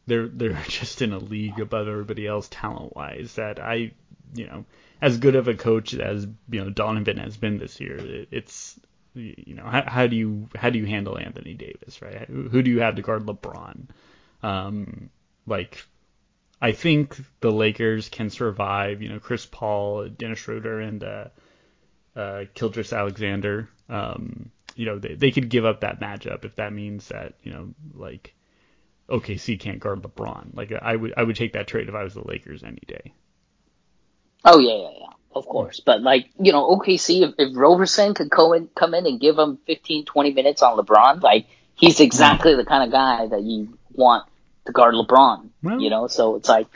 [0.05, 3.35] they're they're just in a league above everybody else talent wise.
[3.35, 3.91] That I,
[4.33, 4.65] you know,
[5.01, 8.79] as good of a coach as you know Donovan has been this year, it, it's
[9.13, 12.27] you know how, how do you how do you handle Anthony Davis, right?
[12.27, 13.87] Who, who do you have to guard LeBron?
[14.43, 15.09] Um,
[15.45, 15.83] like
[16.61, 19.01] I think the Lakers can survive.
[19.01, 21.25] You know, Chris Paul, Dennis Schroeder, and uh,
[22.15, 23.69] uh, Gilgeous-Alexander.
[23.89, 27.51] Um, you know, they, they could give up that matchup if that means that you
[27.51, 28.33] know, like
[29.09, 30.55] OKC can't guard LeBron.
[30.55, 33.13] Like I would I would take that trade if I was the Lakers any day.
[34.45, 35.13] Oh yeah, yeah, yeah.
[35.33, 35.79] Of course.
[35.79, 39.37] But like, you know, OKC if, if Roberson could go in come in and give
[39.37, 43.77] him 15, 20 minutes on LeBron, like he's exactly the kind of guy that you
[43.93, 44.27] want
[44.65, 45.49] to guard LeBron.
[45.63, 46.67] Well- you know, so it's like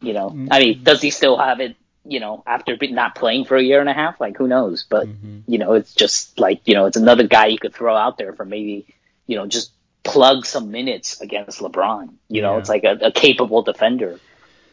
[0.00, 3.56] you know, I mean, does he still have it, you know, after not playing for
[3.56, 4.20] a year and a half?
[4.20, 4.84] Like who knows?
[4.88, 5.40] But mm-hmm.
[5.46, 8.32] you know, it's just like, you know, it's another guy you could throw out there
[8.32, 8.86] for maybe,
[9.26, 9.70] you know, just
[10.02, 12.10] plug some minutes against LeBron.
[12.28, 12.58] You know, Yeah.
[12.58, 14.20] it's like a, a capable defender,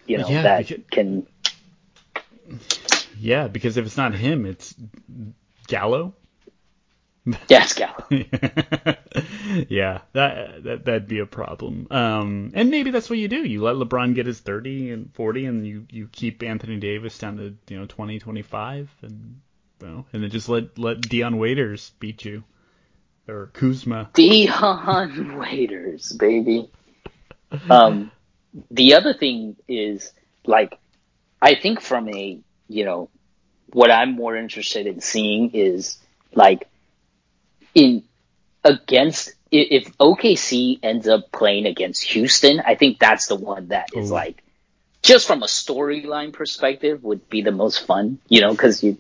[0.06, 1.28] you know, Yeah, that because- can
[3.18, 4.76] Yeah, because if it's not him, it's
[5.68, 6.14] Gallo.
[7.48, 8.04] Yes, Gallo.
[9.70, 11.88] yeah, that, that that'd be a problem.
[11.92, 13.48] Um, and maybe that's what you do.
[13.48, 17.38] You let LeBron get his 30 and 40, and you you keep Anthony Davis down
[17.38, 19.42] to you know 20, 25, and
[19.80, 22.44] you know, and then just let let Dion Waiters beat you
[23.28, 24.10] or Kuzma.
[24.14, 26.72] Dion Waiters, baby.
[27.70, 28.12] Um,
[28.72, 30.12] the other thing is
[30.46, 30.80] like,
[31.40, 33.10] I think from a you know,
[33.68, 35.98] what I'm more interested in seeing is
[36.34, 36.68] like
[37.74, 38.04] in
[38.64, 44.10] against if OKC ends up playing against Houston, I think that's the one that is
[44.10, 44.14] Ooh.
[44.14, 44.42] like
[45.02, 48.98] just from a storyline perspective would be the most fun, you know, because you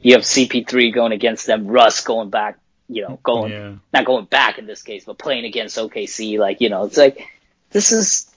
[0.00, 3.74] you have CP3 going against them, Russ going back, you know, going Yeah.
[3.92, 7.26] not going back in this case, but playing against OKC, like you know, it's like
[7.70, 8.30] this is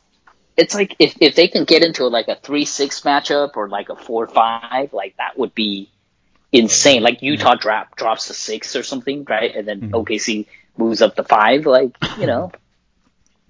[0.57, 3.89] it's like if if they can get into like a three six matchup or like
[3.89, 5.89] a four five, like that would be
[6.51, 7.01] insane.
[7.03, 9.55] Like Utah drop drops to six or something, right?
[9.55, 12.51] And then OKC moves up to five, like you know,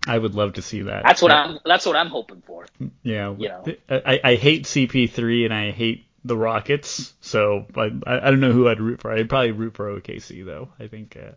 [0.07, 1.03] I would love to see that.
[1.03, 2.65] that's what I'm that's what I'm hoping for.
[3.03, 3.65] Yeah, you know.
[3.89, 8.67] I, I hate CP3 and I hate the Rockets, so I I don't know who
[8.67, 9.11] I'd root for.
[9.11, 10.69] I'd probably root for OKC though.
[10.79, 11.31] I think uh,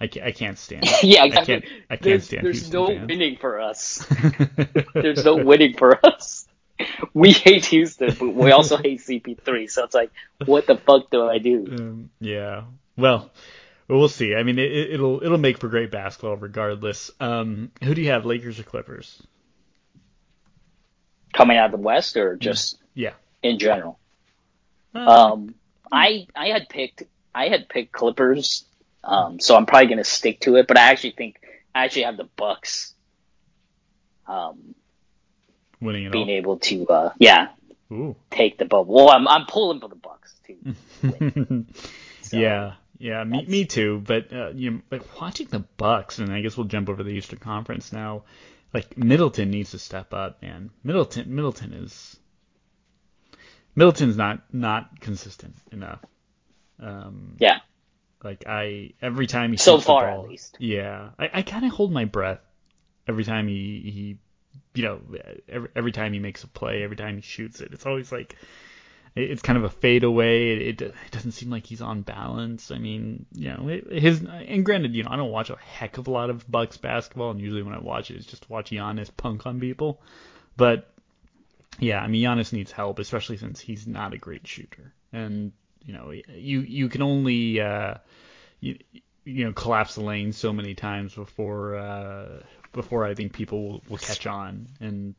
[0.00, 0.84] I can't I can't stand.
[1.02, 1.60] yeah, I exactly.
[1.60, 3.08] can't I can't there's stand there's Houston no fans.
[3.08, 4.06] winning for us.
[4.94, 6.46] there's no winning for us.
[7.14, 9.70] We hate Houston, but we also hate CP3.
[9.70, 10.10] So it's like,
[10.44, 11.66] what the fuck do I do?
[11.70, 12.64] Um, yeah.
[12.96, 13.30] Well,
[13.88, 14.34] we'll see.
[14.34, 17.10] I mean, it, it'll it'll make for great basketball regardless.
[17.20, 19.22] Um, who do you have, Lakers or Clippers?
[21.32, 23.12] Coming out of the West or just Yeah.
[23.42, 23.98] in general?
[24.94, 24.98] Uh,
[25.32, 25.54] Um,
[25.92, 27.02] I I had picked
[27.34, 28.64] I had picked Clippers,
[29.04, 30.66] um, so I'm probably gonna stick to it.
[30.66, 31.36] But I actually think
[31.74, 32.94] I actually have the Bucks,
[34.26, 34.74] um,
[35.80, 36.34] winning it being all.
[36.36, 37.48] able to uh, yeah
[37.92, 38.16] Ooh.
[38.30, 38.94] take the bubble.
[38.94, 41.66] Well, I'm I'm pulling for the Bucks too.
[42.22, 44.02] So, yeah, yeah, me, me too.
[44.04, 47.04] But uh, you know, like watching the Bucks, and I guess we'll jump over to
[47.04, 48.24] the Eastern Conference now.
[48.74, 50.70] Like Middleton needs to step up, man.
[50.82, 52.18] Middleton, Middleton is
[53.76, 56.00] Middleton's not not consistent enough.
[56.80, 57.58] Um, Yeah.
[58.24, 60.56] Like I every time he So far, the at least.
[60.58, 62.40] Yeah, I, I kind of hold my breath
[63.06, 64.18] every time he he,
[64.76, 65.00] you know,
[65.48, 67.72] every every time he makes a play, every time he shoots it.
[67.72, 68.36] It's always like
[69.16, 70.52] it's kind of a fade away.
[70.52, 72.70] It, it, it doesn't seem like he's on balance.
[72.70, 76.06] I mean, you know, his and granted, you know, I don't watch a heck of
[76.06, 79.10] a lot of Bucks basketball, and usually when I watch it, it's just watch Giannis
[79.16, 80.02] punk on people.
[80.56, 80.92] But
[81.78, 85.52] yeah, I mean, Giannis needs help, especially since he's not a great shooter, and
[85.84, 87.94] you know, you you can only uh,
[88.60, 88.78] you,
[89.24, 92.40] you know collapse the lane so many times before uh,
[92.76, 95.16] before I think people will, will catch on, and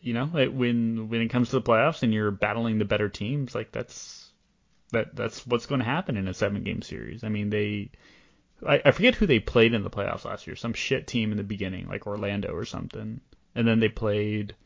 [0.00, 3.08] you know, it, when when it comes to the playoffs and you're battling the better
[3.08, 4.30] teams, like that's
[4.92, 7.24] that that's what's going to happen in a seven game series.
[7.24, 7.90] I mean, they
[8.66, 11.38] I, I forget who they played in the playoffs last year, some shit team in
[11.38, 13.20] the beginning, like Orlando or something,
[13.56, 14.56] and then they played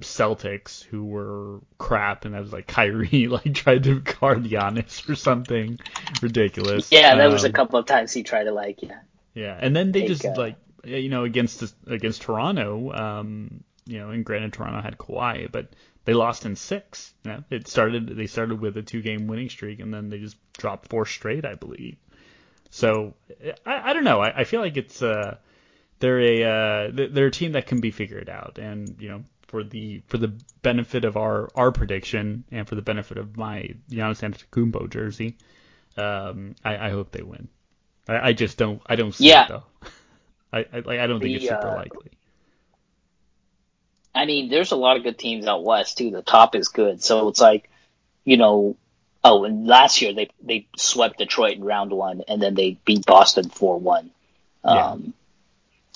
[0.00, 5.14] Celtics who were crap, and that was like Kyrie like tried to guard Giannis or
[5.14, 5.78] something
[6.20, 6.90] ridiculous.
[6.90, 9.00] Yeah, there was a Um, couple of times he tried to like yeah.
[9.36, 13.98] Yeah, and then they Take, just uh, like you know against against Toronto, um, you
[13.98, 15.68] know, and granted Toronto had Kawhi, but
[16.06, 17.12] they lost in six.
[17.22, 20.18] You know, it started they started with a two game winning streak, and then they
[20.18, 21.96] just dropped four straight, I believe.
[22.70, 23.12] So
[23.66, 24.22] I, I don't know.
[24.22, 25.36] I, I feel like it's uh
[25.98, 29.24] they're a uh they're they're a team that can be figured out, and you know
[29.48, 33.74] for the for the benefit of our our prediction and for the benefit of my
[33.90, 35.36] Giannis Antetokounmpo jersey,
[35.98, 37.48] um, I, I hope they win.
[38.08, 39.44] I, I just don't I don't see Yeah.
[39.44, 39.64] it though.
[40.52, 42.10] I I, like, I don't think it's super uh, likely.
[44.14, 46.10] I mean, there's a lot of good teams out west too.
[46.10, 47.68] The top is good, so it's like,
[48.24, 48.76] you know,
[49.22, 53.04] oh, and last year they they swept Detroit in round one, and then they beat
[53.04, 54.10] Boston four one,
[54.64, 54.92] Yeah.
[54.92, 55.12] um,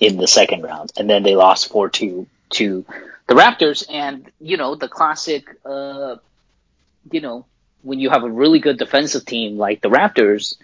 [0.01, 2.85] in the second round, and then they lost four two to
[3.27, 6.17] the Raptors, and you know the classic, uh,
[7.11, 7.47] you know,
[7.83, 10.57] when you have a really good defensive team like the Raptors,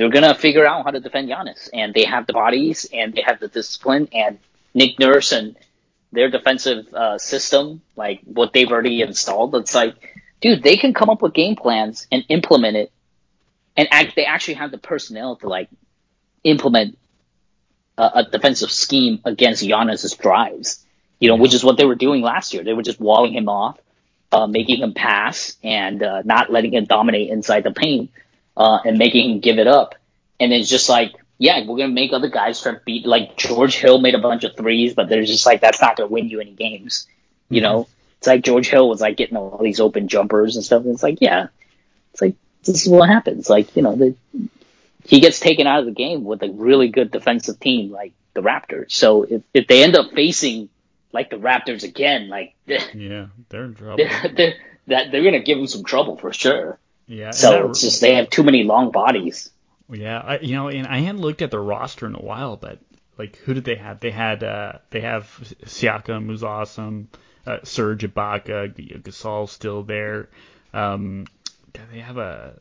[0.00, 3.20] they're gonna figure out how to defend Giannis, and they have the bodies and they
[3.20, 4.38] have the discipline, and
[4.72, 5.56] Nick Nurse and
[6.10, 9.94] their defensive uh, system, like what they've already installed, it's like,
[10.40, 12.92] dude, they can come up with game plans and implement it,
[13.76, 15.68] and act, they actually have the personnel to like
[16.44, 16.96] implement
[17.98, 20.84] a, a defensive scheme against Giannis's drives.
[21.18, 22.64] You know, which is what they were doing last year.
[22.64, 23.78] They were just walling him off,
[24.32, 28.10] uh, making him pass, and uh, not letting him dominate inside the paint,
[28.60, 29.94] uh, and making him give it up.
[30.38, 33.06] And it's just like, yeah, we're gonna make other guys try to beat.
[33.06, 36.10] Like George Hill made a bunch of threes, but they're just like that's not gonna
[36.10, 37.08] win you any games.
[37.48, 40.84] You know, it's like George Hill was like getting all these open jumpers and stuff.
[40.84, 41.48] And it's like, yeah,
[42.12, 43.48] it's like this is what happens.
[43.48, 44.14] Like you know, the,
[45.04, 48.42] he gets taken out of the game with a really good defensive team like the
[48.42, 48.92] Raptors.
[48.92, 50.68] So if if they end up facing
[51.14, 53.96] like the Raptors again, like yeah, they're in trouble.
[54.04, 54.54] They're, they're,
[54.88, 56.78] that they're gonna give him some trouble for sure.
[57.10, 57.32] Yeah.
[57.32, 59.50] So that, it's just they have too many long bodies.
[59.90, 62.78] Yeah, I, you know, and I hadn't looked at the roster in a while, but
[63.18, 63.98] like, who did they have?
[63.98, 65.24] They had uh, they have
[65.64, 67.08] Siakam, who's awesome,
[67.46, 70.28] uh, Serge Ibaka, Gasol's still there.
[70.72, 71.26] Um,
[71.92, 72.54] they have a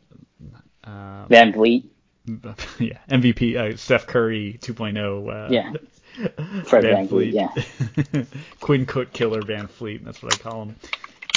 [0.83, 1.85] uh, VanVleet.
[2.79, 5.47] Yeah, MVP, uh, Steph Curry 2.0.
[5.47, 5.73] Uh, yeah.
[6.63, 8.23] Fred Van, VanVleet, yeah.
[8.59, 10.75] Quinn Cook Killer VanVleet, that's what I call him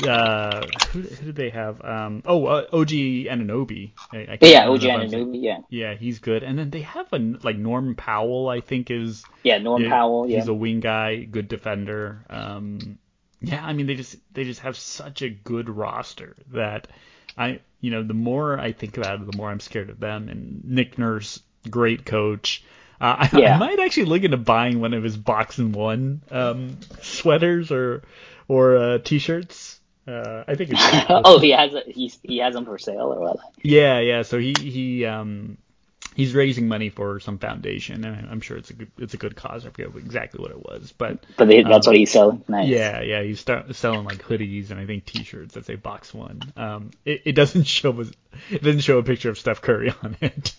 [0.07, 1.85] uh, who, who did they have?
[1.85, 3.93] Um, oh, uh, OG Anunoby.
[4.13, 5.43] I, I yeah, OG Anunoby.
[5.43, 5.59] Yeah.
[5.69, 6.43] Yeah, he's good.
[6.43, 8.49] And then they have a like Norm Powell.
[8.49, 9.25] I think is.
[9.43, 10.29] Yeah, Norm yeah, Powell.
[10.29, 10.39] Yeah.
[10.39, 12.25] He's a wing guy, good defender.
[12.29, 12.99] Um,
[13.43, 16.89] yeah, I mean they just they just have such a good roster that
[17.37, 20.29] I you know the more I think about it, the more I'm scared of them.
[20.29, 22.65] And Nick Nurse, great coach.
[23.01, 23.57] Uh, I, yeah.
[23.57, 28.03] I, might actually look into buying one of his box and one um, sweaters or
[28.49, 29.81] or uh, t-shirts.
[30.07, 30.71] Uh, I think.
[30.73, 33.37] It's oh, he has a, he he has them for sale or what?
[33.63, 34.23] Yeah, yeah.
[34.23, 35.59] So he he um
[36.15, 39.37] he's raising money for some foundation, and I'm sure it's a good it's a good
[39.37, 39.65] cause.
[39.67, 42.45] I forget exactly what it was, but but they, that's um, what he's selling.
[42.49, 42.69] Nice.
[42.69, 43.23] Yeah, yeah.
[43.23, 46.41] He's start, selling like hoodies and I think T-shirts that say Box One.
[46.57, 50.55] Um, it, it doesn't show it doesn't show a picture of Steph Curry on it.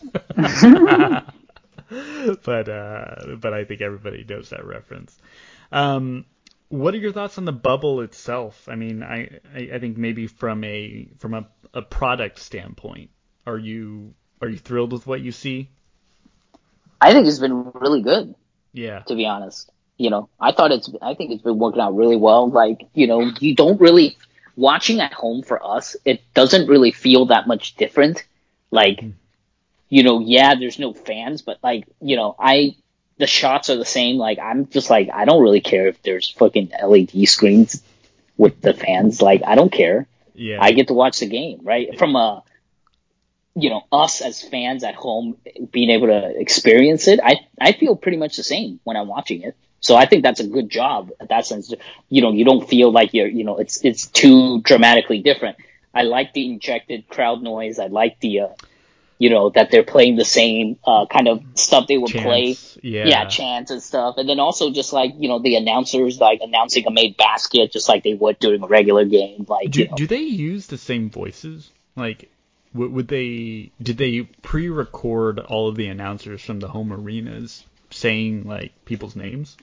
[2.43, 5.17] but uh, but I think everybody knows that reference.
[5.71, 6.25] Um,
[6.73, 8.67] what are your thoughts on the bubble itself?
[8.67, 13.11] I mean, I, I, I think maybe from a from a, a product standpoint,
[13.45, 15.69] are you are you thrilled with what you see?
[16.99, 18.33] I think it's been really good.
[18.71, 19.01] Yeah.
[19.01, 22.17] To be honest, you know, I thought it's I think it's been working out really
[22.17, 22.49] well.
[22.49, 24.17] Like, you know, you don't really
[24.55, 28.25] watching at home for us, it doesn't really feel that much different.
[28.71, 29.13] Like, mm.
[29.89, 32.75] you know, yeah, there's no fans, but like, you know, I
[33.17, 34.17] the shots are the same.
[34.17, 37.81] Like I'm just like I don't really care if there's fucking LED screens
[38.37, 39.21] with the fans.
[39.21, 40.07] Like I don't care.
[40.33, 40.57] Yeah.
[40.61, 41.97] I get to watch the game, right?
[41.97, 42.43] From a
[43.55, 45.37] you know, us as fans at home
[45.71, 49.43] being able to experience it, I I feel pretty much the same when I'm watching
[49.43, 49.55] it.
[49.79, 51.73] So I think that's a good job at that sense.
[52.09, 55.57] You know, you don't feel like you're, you know, it's it's too dramatically different.
[55.93, 57.79] I like the injected crowd noise.
[57.79, 58.47] I like the uh,
[59.17, 62.57] you know, that they're playing the same uh, kind of stuff they would chants, play.
[62.81, 63.05] Yeah.
[63.05, 64.15] yeah, chants and stuff.
[64.17, 67.87] And then also just like, you know, the announcers like announcing a made basket just
[67.87, 69.45] like they would during a regular game.
[69.47, 69.95] Like, do, you know.
[69.95, 71.71] do they use the same voices?
[71.95, 72.29] Like,
[72.73, 78.43] would they, did they pre record all of the announcers from the home arenas saying
[78.45, 79.55] like people's names?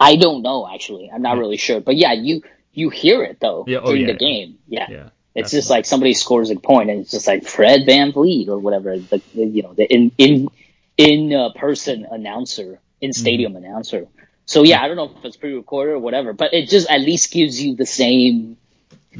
[0.00, 1.10] I don't know actually.
[1.12, 1.40] I'm not yeah.
[1.40, 1.80] really sure.
[1.80, 4.58] But yeah, you, you hear it though yeah, oh, during the game.
[4.66, 4.86] Yeah.
[4.88, 5.08] Yeah.
[5.34, 8.98] It's just like somebody scores a point and it's just like Fred VanVleet or whatever,
[8.98, 10.48] the, the you know, the in, in,
[10.96, 13.20] in uh, person announcer, in mm-hmm.
[13.20, 13.64] stadium mm-hmm.
[13.64, 14.06] announcer.
[14.46, 17.30] So yeah, I don't know if it's pre-recorded or whatever, but it just at least
[17.32, 18.56] gives you the same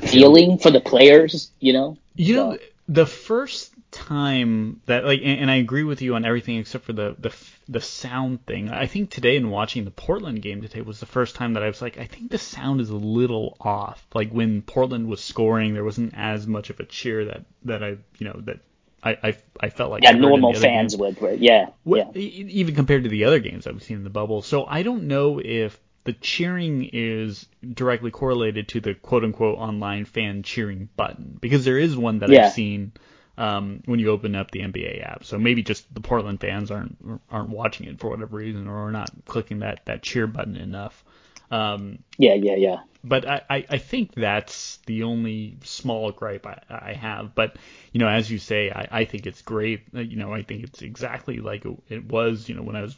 [0.00, 1.98] feeling for the players, you know?
[2.16, 2.58] You know,
[2.88, 6.94] the first time that like and, and, I agree with you on everything except for
[6.94, 7.35] the the
[7.68, 8.70] the sound thing.
[8.70, 11.66] I think today in watching the Portland game today was the first time that I
[11.66, 14.05] was like I think the sound is a little off.
[14.14, 17.98] Like when Portland was scoring there wasn't as much of a cheer that that I
[18.18, 18.61] you know that
[19.03, 23.11] I I, I felt like yeah normal fans would yeah, what, yeah even compared to
[23.11, 24.40] the other games I've seen in the bubble.
[24.42, 30.04] So I don't know if the cheering is directly correlated to the quote unquote online
[30.04, 32.46] fan cheering button because there is one that yeah.
[32.46, 32.92] I've seen
[33.37, 35.24] um, when you open up the NBA app.
[35.24, 36.96] So maybe just the Portland fans aren't
[37.30, 41.04] aren't watching it for whatever reason, or are not clicking that that cheer button enough.
[41.50, 42.76] Um, yeah, yeah, yeah.
[43.04, 47.34] But I, I, I think that's the only small gripe I, I have.
[47.34, 47.56] But
[47.92, 49.82] you know, as you say, I, I think it's great.
[49.94, 52.48] Uh, you know, I think it's exactly like it was.
[52.48, 52.96] You know, when I was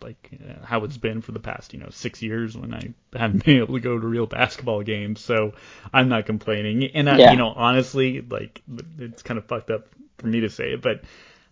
[0.00, 3.44] like uh, how it's been for the past you know six years when I haven't
[3.44, 5.20] been able to go to real basketball games.
[5.20, 5.52] So
[5.92, 6.84] I'm not complaining.
[6.94, 7.30] And I, yeah.
[7.32, 8.62] you know, honestly, like
[8.98, 11.02] it's kind of fucked up for me to say it, but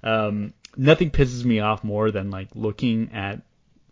[0.02, 3.43] um, nothing pisses me off more than like looking at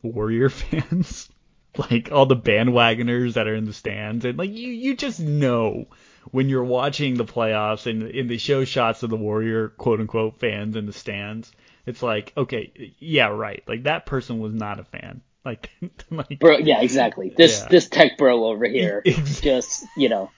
[0.02, 1.28] Warrior fans
[1.90, 5.86] like all the bandwagoners that are in the stands and like you you just know
[6.32, 10.38] when you're watching the playoffs and in the show shots of the Warrior quote unquote
[10.38, 11.50] fans in the stands,
[11.86, 13.62] it's like okay, yeah, right.
[13.66, 15.22] Like that person was not a fan.
[15.42, 15.70] Like,
[16.10, 17.32] like bro, yeah, exactly.
[17.34, 17.68] This yeah.
[17.68, 19.02] this tech bro over here
[19.40, 20.30] just you know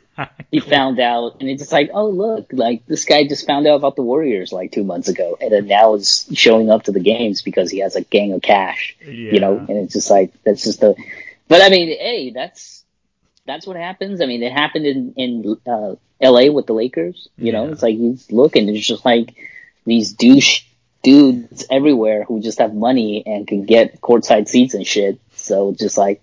[0.51, 3.77] he found out and it's just like, oh look, like this guy just found out
[3.77, 7.01] about the Warriors like two months ago, and then now is showing up to the
[7.01, 9.33] games because he has a gang of cash, yeah.
[9.33, 10.95] you know, and it's just like that's just the.
[11.53, 12.83] But I mean, hey, that's
[13.45, 14.23] that's what happens.
[14.23, 16.49] I mean, it happened in in uh, L.A.
[16.49, 17.29] with the Lakers.
[17.37, 18.75] You know, it's like he's looking.
[18.75, 19.35] It's just like
[19.85, 20.63] these douche
[21.03, 25.21] dudes everywhere who just have money and can get courtside seats and shit.
[25.35, 26.23] So just like,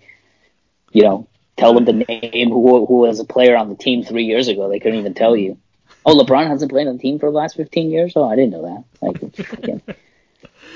[0.93, 1.27] you know,
[1.57, 4.67] tell them the name who who was a player on the team three years ago.
[4.67, 5.59] They couldn't even tell you.
[6.07, 8.13] Oh, LeBron hasn't played on the team for the last fifteen years.
[8.15, 8.83] Oh, I didn't know that.
[8.99, 9.95] Like,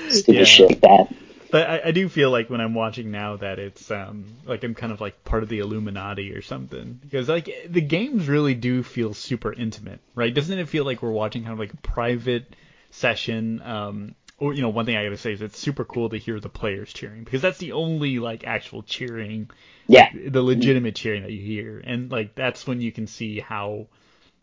[0.10, 0.44] stupid Yeah.
[0.44, 1.12] shit like that.
[1.54, 4.74] But I, I do feel like when I'm watching now that it's um like I'm
[4.74, 8.82] kind of like part of the Illuminati or something because like the games really do
[8.82, 10.34] feel super intimate, right?
[10.34, 12.56] Doesn't it feel like we're watching kind of like a private
[12.90, 13.62] session?
[13.62, 16.40] Um, or you know, one thing I gotta say is it's super cool to hear
[16.40, 19.48] the players cheering because that's the only like actual cheering,
[19.86, 20.10] Yeah.
[20.12, 23.86] the legitimate cheering that you hear, and like that's when you can see how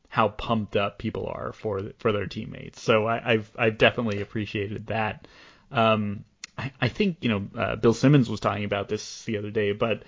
[0.07, 2.81] how pumped up people are for for their teammates.
[2.81, 5.27] So I, I've I've definitely appreciated that.
[5.73, 6.23] Um,
[6.57, 9.71] I, I think you know uh, Bill Simmons was talking about this the other day,
[9.71, 10.03] but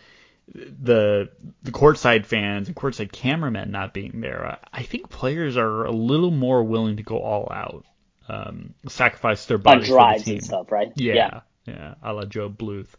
[0.53, 1.29] the
[1.63, 5.91] the courtside fans and courtside cameramen not being there, I, I think players are a
[5.91, 7.85] little more willing to go all out,
[8.27, 10.33] um, sacrifice their On bodies for the drives team.
[10.35, 10.91] and stuff, right?
[10.95, 12.89] Yeah, yeah, yeah a la Joe Bluth.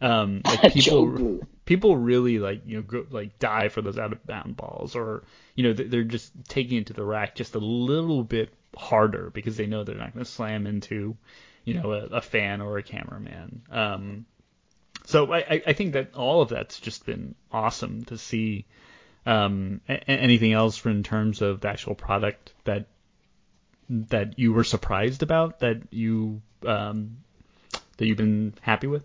[0.00, 4.24] Um, like people, people really like you know go, like die for those out of
[4.26, 5.24] bound balls, or
[5.54, 9.30] you know they- they're just taking it to the rack just a little bit harder
[9.30, 11.16] because they know they're not going to slam into,
[11.68, 13.62] you know, a, a fan or a cameraman.
[13.70, 14.26] Um,
[15.04, 18.66] so I, I- think that all of that's just been awesome to see.
[19.26, 22.86] Um, anything else in terms of the actual product that
[23.90, 27.18] that you were surprised about that you um,
[27.98, 29.04] that you've been happy with?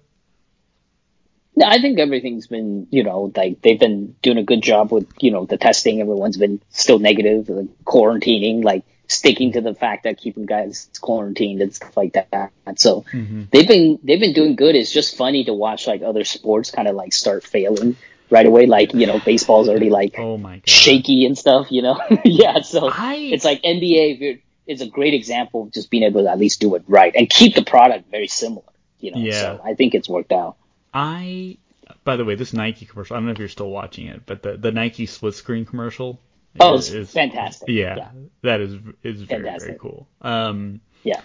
[1.55, 5.07] No, I think everything's been, you know, like they've been doing a good job with,
[5.19, 6.01] you know, the testing.
[6.01, 11.61] Everyone's been still negative, the quarantining, like sticking to the fact that keeping guys quarantined
[11.61, 12.51] and stuff like that.
[12.77, 13.43] So mm-hmm.
[13.51, 14.75] they've been they've been doing good.
[14.75, 17.95] It's just funny to watch like other sports kind of like start failing
[18.29, 18.65] right away.
[18.65, 20.69] Like you know, baseball's already like Oh my god!
[20.69, 21.71] shaky and stuff.
[21.71, 22.61] You know, yeah.
[22.61, 24.41] So I- it's like NBA.
[24.65, 27.29] It's a great example of just being able to at least do it right and
[27.29, 28.63] keep the product very similar.
[29.01, 29.41] You know, Yeah.
[29.41, 30.55] so I think it's worked out.
[30.93, 31.57] I,
[32.05, 33.15] by the way, this Nike commercial.
[33.15, 36.19] I don't know if you're still watching it, but the the Nike split screen commercial.
[36.59, 37.69] Oh, is- it's fantastic.
[37.69, 38.09] Yeah, Yeah.
[38.43, 38.73] that is
[39.03, 40.07] is very very cool.
[40.21, 41.21] Um, Yeah.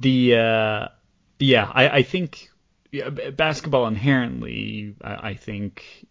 [0.00, 0.88] the uh,
[1.38, 2.50] yeah, I I think
[2.92, 6.06] yeah, basketball inherently, I, I think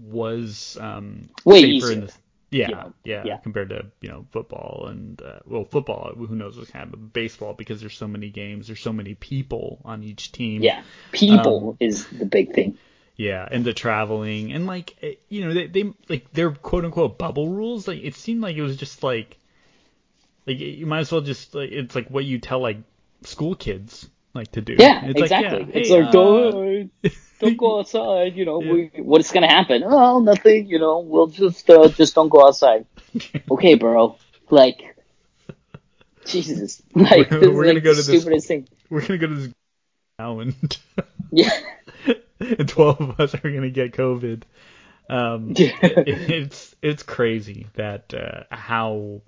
[0.00, 2.12] was um Way safer easier, in the
[2.50, 3.36] yeah, you know, yeah, yeah.
[3.38, 7.52] compared to you know football and uh, well football who knows what's kind of baseball
[7.52, 10.82] because there's so many games there's so many people on each team Yeah.
[11.12, 12.78] People Um, is the big thing.
[13.18, 17.18] Yeah, and the traveling and like eh, you know they they like their quote unquote
[17.18, 17.86] bubble rules.
[17.86, 19.36] Like it seemed like it was just like
[20.46, 22.78] like you might as well just like it's like what you tell like
[23.24, 24.76] school kids like to do.
[24.78, 25.58] Yeah, it's exactly.
[25.64, 26.90] Like, yeah, it's hey, like uh, don't
[27.40, 28.36] don't go outside.
[28.36, 28.72] You know, Yeah.
[28.72, 29.82] we, what's gonna happen?
[29.84, 30.66] Oh, nothing.
[30.68, 32.86] You know, we'll just uh, just don't go outside.
[33.50, 34.16] okay, bro.
[34.48, 34.96] Like,
[36.24, 36.82] Jesus.
[36.94, 38.68] Like, We're- this we're like gonna go the to this- thing.
[38.90, 39.52] we're gonna go to this
[40.18, 40.54] now and
[41.32, 41.50] Yeah.
[42.40, 44.42] And twelve of us are gonna get COVID.
[45.10, 49.22] Um, it- it's it's crazy that uh, how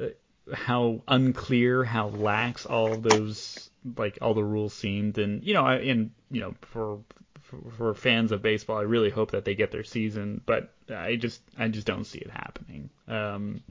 [0.00, 0.06] uh,
[0.52, 5.76] how unclear, how lax all those like all the rules seemed, and you know, I,
[5.76, 7.00] and you know, for,
[7.42, 11.16] for for fans of baseball, I really hope that they get their season, but I
[11.16, 12.90] just I just don't see it happening.
[13.08, 13.62] Um,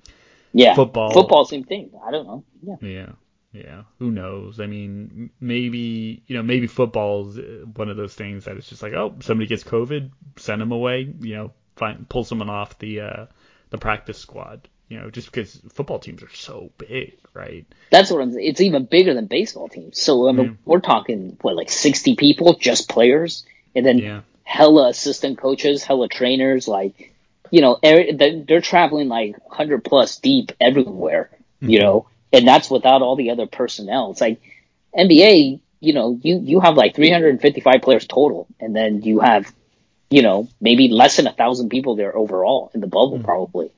[0.51, 0.73] Yeah.
[0.75, 1.13] Football.
[1.13, 1.91] Football, same thing.
[2.05, 2.43] I don't know.
[2.63, 2.75] Yeah.
[2.81, 3.11] yeah,
[3.51, 3.83] yeah.
[3.97, 4.59] Who knows?
[4.59, 8.83] I mean, maybe you know, maybe football's uh, one of those things that it's just
[8.83, 11.13] like, oh, somebody gets COVID, send them away.
[11.19, 13.25] You know, find pull someone off the uh,
[13.71, 14.67] the practice squad.
[14.87, 17.65] You know, just because football teams are so big, right?
[17.91, 18.37] That's what I'm.
[18.37, 20.01] It's even bigger than baseball teams.
[20.01, 20.53] So I mean, Yeah.
[20.65, 23.45] we're talking what like 60 people, just players,
[23.75, 24.21] and then Yeah.
[24.43, 26.67] hella assistant coaches, hella trainers.
[26.67, 27.13] Like,
[27.51, 31.29] you know, they're they're traveling like 100 plus deep everywhere.
[31.61, 31.69] Mm-hmm.
[31.69, 34.11] You know, and that's without all the other personnel.
[34.11, 34.41] It's like
[34.97, 35.61] NBA.
[35.81, 39.51] You know, you you have like 355 players total, and then you have,
[40.09, 43.25] you know, maybe less than a thousand people there overall in the bubble, Mm-hmm.
[43.25, 43.71] probably.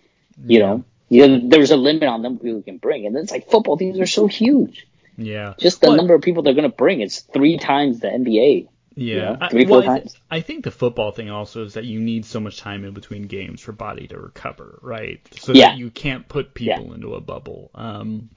[0.46, 0.84] You know.
[1.10, 3.76] You know, there's a limit on them people can bring, and then it's like football
[3.78, 4.88] teams are so huge
[5.18, 5.56] Yeah.
[5.60, 8.70] just the Well, number of people they're going to bring is three times the NBA.
[8.96, 10.18] Yeah, know, I- three, well, four I, times.
[10.30, 13.24] I think the football thing also is that you need so much time in between
[13.24, 15.20] games for body to recover, right?
[15.40, 15.70] So Yeah.
[15.70, 17.72] that you can't put people into a bubble.
[17.74, 18.30] Um,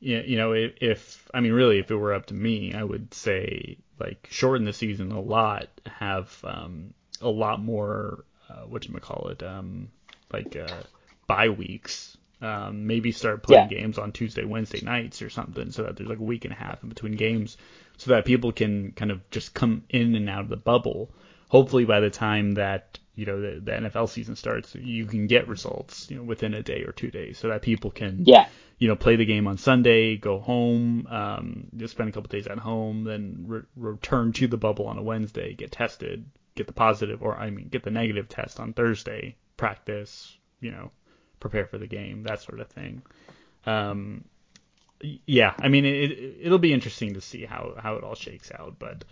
[0.00, 2.82] yeah, you know, if, if I mean, really, if it were up to me, I
[2.84, 8.86] would say like shorten the season a lot, have um, a lot more uh, what
[8.86, 9.88] you call it, um,
[10.32, 10.82] like uh,
[11.26, 12.16] bye weeks.
[12.42, 13.78] Um, maybe start playing Yeah.
[13.80, 16.56] games on Tuesday, Wednesday nights or something, so that there's like a week and a
[16.56, 17.58] half in between games,
[18.00, 21.10] so that people can kind of just come in and out of the bubble.
[21.48, 25.48] Hopefully, by the time that you know the, the NFL season starts, you can get
[25.48, 28.48] results you know within a day or two days, so that people can Yeah.
[28.78, 32.46] you know play the game on Sunday, go home, um, just spend a couple days
[32.46, 36.24] at home, then re- return to the bubble on a Wednesday, get tested,
[36.54, 40.90] get the positive or I mean get the negative test on Thursday, practice, you know,
[41.38, 43.02] prepare for the game, that sort of thing.
[43.66, 44.24] Um,
[45.26, 48.50] yeah, I mean it, it it'll be interesting to see how how it all shakes
[48.52, 49.04] out, but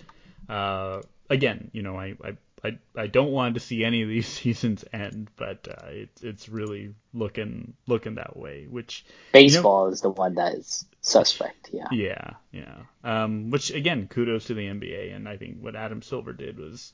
[0.49, 4.27] uh, again, you know, I, I I I don't want to see any of these
[4.41, 10.11] seasons end, but uh, it's it's really looking looking that way, which Baseball is the
[10.11, 11.71] one that is suspect.
[11.73, 11.87] Yeah.
[11.91, 12.77] yeah, yeah.
[13.05, 16.93] Um, which again, kudos to the NBA, and I think what Adam Silver did was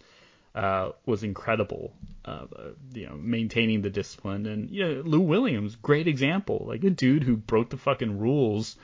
[0.55, 1.93] uh, was incredible.
[2.25, 2.47] Uh,
[2.95, 7.23] you know, maintaining the discipline, and you know, Lou Williams, great example, like a dude
[7.23, 8.77] who broke the fucking rules,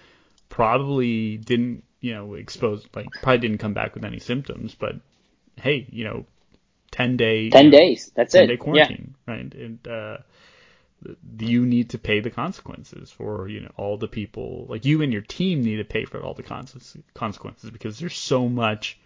[0.50, 4.96] probably didn't, you know, expose, like probably didn't come back with any symptoms, but
[5.56, 6.26] hey, you know,
[6.90, 8.12] ten day, Ten days.
[8.14, 8.46] That's 10 it.
[8.48, 8.58] day Yeah.
[8.58, 9.54] quarantine, right?
[9.54, 10.18] And uh,
[11.38, 15.12] you need to pay the consequences for you know all the people like you and
[15.12, 18.98] your team need to pay for all the conse- consequences because there's so much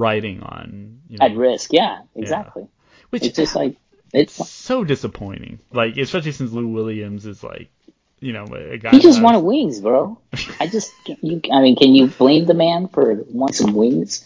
[0.00, 1.72] riding on you know At risk.
[1.72, 2.02] Yeah.
[2.16, 2.66] Exactly.
[3.10, 3.76] which It's just like
[4.12, 4.34] it's.
[4.48, 7.70] so disappointing like especially since Lou Williams is like
[8.18, 10.18] you know a guy He just wanted wings, bro.
[10.58, 10.92] I just,
[11.22, 11.40] you.
[11.52, 14.24] I mean, can you blame the man for wanting some wings?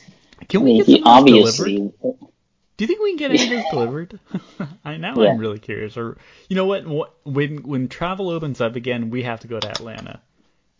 [0.48, 1.74] can I we mean, get he obviously.
[1.76, 2.18] delivered?
[2.76, 4.18] do you think we can get any of those delivered
[4.84, 5.30] I now Yeah.
[5.30, 6.18] I'm really curious or
[6.48, 9.68] you know what, what when when travel opens up again we have to go to
[9.68, 10.20] Atlanta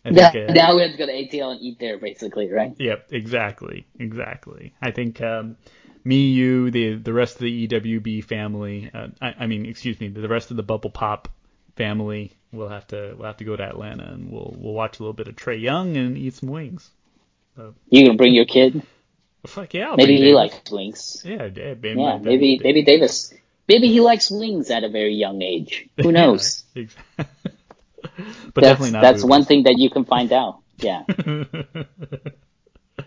[0.05, 0.11] Uh,
[0.53, 2.73] now we have to go to ATL and eat there, basically, right?
[2.77, 4.73] Yep, exactly, exactly.
[4.81, 5.57] I think um,
[6.03, 10.09] me, you, the the rest of the EWB family, uh, I, I mean, excuse me,
[10.09, 11.29] the rest of the Bubble Pop
[11.75, 15.03] family, we'll have to we'll have to go to Atlanta and we'll we'll watch a
[15.03, 16.91] little bit of Trae Young and eat some wings.
[17.89, 18.83] You gonna bring your kid?
[19.47, 20.35] Fuck yeah, I'll Maybe he Davis.
[20.35, 21.21] likes wings.
[21.23, 23.33] Yeah, yeah, maybe, Yeah, maybe maybe Davis.
[23.67, 25.87] Maybe he likes wings at a very young age.
[25.97, 26.63] Who knows?
[26.75, 27.25] Exactly.
[28.53, 29.01] but that's definitely not.
[29.01, 30.59] that's one thing that you can find out.
[30.77, 31.03] Yeah,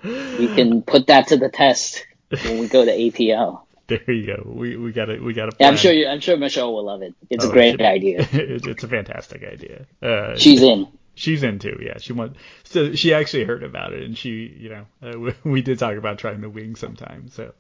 [0.03, 3.62] you can put that to the test when we go to ATL.
[3.88, 4.42] There you go.
[4.44, 5.22] We we got it.
[5.22, 5.57] we got to.
[5.59, 7.14] Yeah, I'm sure you, I'm sure Michelle will love it.
[7.30, 8.20] It's Oh, a great idea.
[8.20, 9.86] it, it's a fantastic idea.
[10.03, 10.88] Uh, She's in.
[11.14, 11.99] She's in too, yeah.
[11.99, 15.62] She want so she actually heard about it, and she, you know, uh, we, we
[15.62, 17.28] did talk about trying the wing sometime.
[17.30, 17.53] So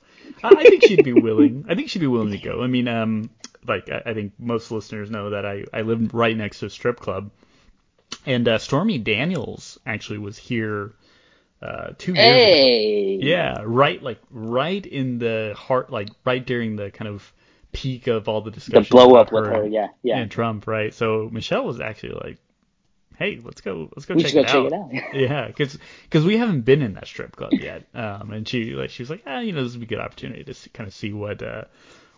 [0.44, 1.64] I, I think she'd be willing.
[1.68, 2.62] I think she'd be willing to go.
[2.62, 3.30] I mean, um,
[3.66, 6.70] like I, I think most listeners know that I I live right next to a
[6.70, 7.30] strip club,
[8.26, 10.92] and uh, Stormy Daniels actually was here
[11.62, 12.36] uh, two years
[13.20, 13.26] ago.
[13.26, 17.32] Yeah, right, like right in the heart, like right during the kind of
[17.72, 18.88] peak of all the The discussion.
[18.90, 19.66] blow about up with her.
[19.66, 20.18] Yeah, yeah.
[20.18, 20.94] and Trump, right?
[20.94, 22.38] So Michelle was actually like,
[23.16, 24.90] "Hey, let's go, let's go We check, should it, go out.
[24.92, 25.14] check it out.
[25.14, 27.84] yeah, because we haven't been in that strip club yet.
[27.94, 30.04] Um, and she like she was like, ah, you know, this would be a good
[30.04, 31.64] opportunity to see, kind of see what uh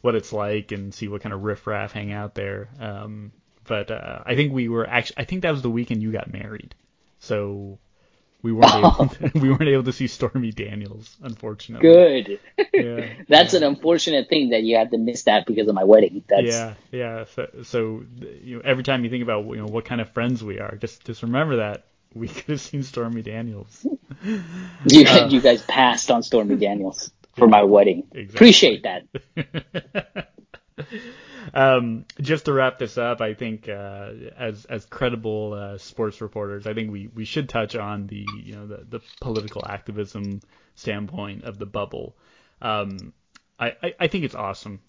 [0.00, 2.68] what it's like and see what kind of riffraff hang out there.
[2.78, 3.32] Um,
[3.64, 6.32] but uh, I think we were actually, I think that was the weekend you got
[6.32, 6.74] married,
[7.18, 7.78] so.
[8.42, 11.86] We weren't able we weren't able to see Stormy Daniels, unfortunately.
[11.86, 12.40] Good.
[12.72, 13.12] Yeah.
[13.28, 16.24] That's an unfortunate thing that you had to miss that because of my wedding.
[16.26, 17.24] That's Yeah, yeah.
[17.34, 18.04] So, so
[18.42, 20.76] you know, every time you think about you know what kind of friends we are,
[20.76, 21.84] just just remember that
[22.14, 23.86] we could have seen Stormy Daniels.
[24.24, 27.10] you Uh, you guys passed on Stormy Daniels
[27.40, 28.04] for my wedding.
[28.12, 28.34] Exactly.
[28.34, 30.28] Appreciate that.
[31.54, 36.66] um, just to wrap this up, I think uh, as as credible uh, sports reporters,
[36.66, 40.40] I think we, we should touch on the you know the, the political activism
[40.74, 42.16] standpoint of the bubble.
[42.62, 43.12] Um,
[43.58, 44.80] I, I, I think it's awesome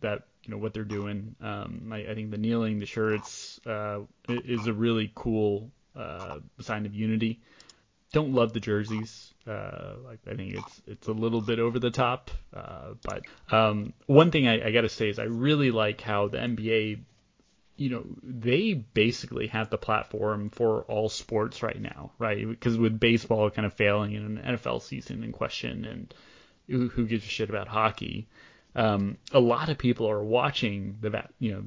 [0.00, 1.34] that you know what they're doing.
[1.40, 6.86] Um, I, I think the kneeling, the shirts, uh, is a really cool uh, sign
[6.86, 7.40] of unity.
[8.12, 9.34] Don't love the jerseys.
[9.46, 12.30] Uh, like I think it's it's a little bit over the top.
[12.52, 16.28] Uh, but um, one thing I, I got to say is I really like how
[16.28, 16.98] the NBA,
[17.76, 22.48] you know, they basically have the platform for all sports right now, right?
[22.48, 26.14] Because with baseball kind of failing and an NFL season in question, and
[26.68, 28.28] who, who gives a shit about hockey?
[28.74, 31.64] Um, a lot of people are watching the, you know,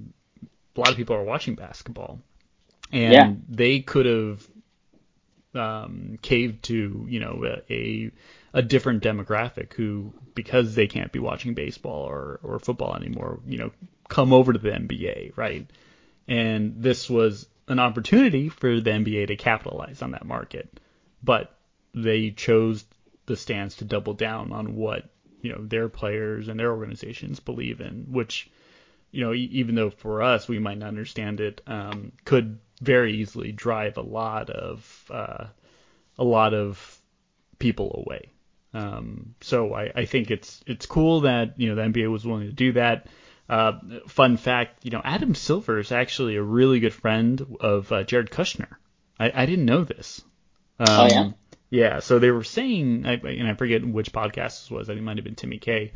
[0.75, 2.19] a lot of people are watching basketball,
[2.91, 3.33] and Yeah.
[3.49, 4.47] they could have
[5.55, 8.11] um, caved to you know a,
[8.53, 13.57] a different demographic who because they can't be watching baseball or or football anymore you
[13.57, 13.71] know
[14.07, 15.69] come over to the NBA right?
[16.27, 20.79] And this was an opportunity for the NBA to capitalize on that market
[21.23, 21.55] but
[21.93, 22.85] they chose
[23.25, 25.09] the stance to double down on what
[25.41, 28.49] you know their players and their organizations believe in which
[29.11, 33.51] you know, even though for us we might not understand it, um, could very easily
[33.51, 35.45] drive a lot of uh,
[36.17, 36.99] a lot of
[37.57, 38.31] people away.
[38.73, 42.47] Um, so I, I think it's it's cool that you know the NBA was willing
[42.47, 43.07] to do that.
[43.47, 48.03] Uh, fun fact, you know, Adam Silver is actually a really good friend of uh,
[48.03, 48.75] Jared Kushner.
[49.19, 50.21] I, I didn't know this.
[50.77, 51.31] Um, Oh, yeah?
[51.71, 51.99] Yeah.
[51.99, 54.87] So they were saying, I, and I forget which podcast this was.
[54.87, 55.93] I think it might have been Timmy K.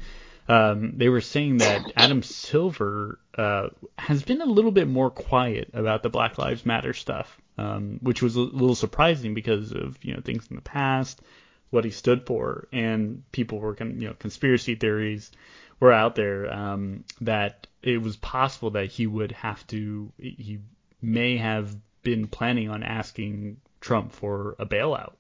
[0.47, 5.69] Um, they were saying that Adam Silver uh, has been a little bit more quiet
[5.73, 10.13] about the Black Lives Matter stuff, um, which was a little surprising because of you
[10.13, 11.21] know things in the past,
[11.69, 15.31] what he stood for, and people were con- you know conspiracy theories
[15.79, 20.59] were out there um, that it was possible that he would have to he
[21.01, 25.13] may have been planning on asking Trump for a bailout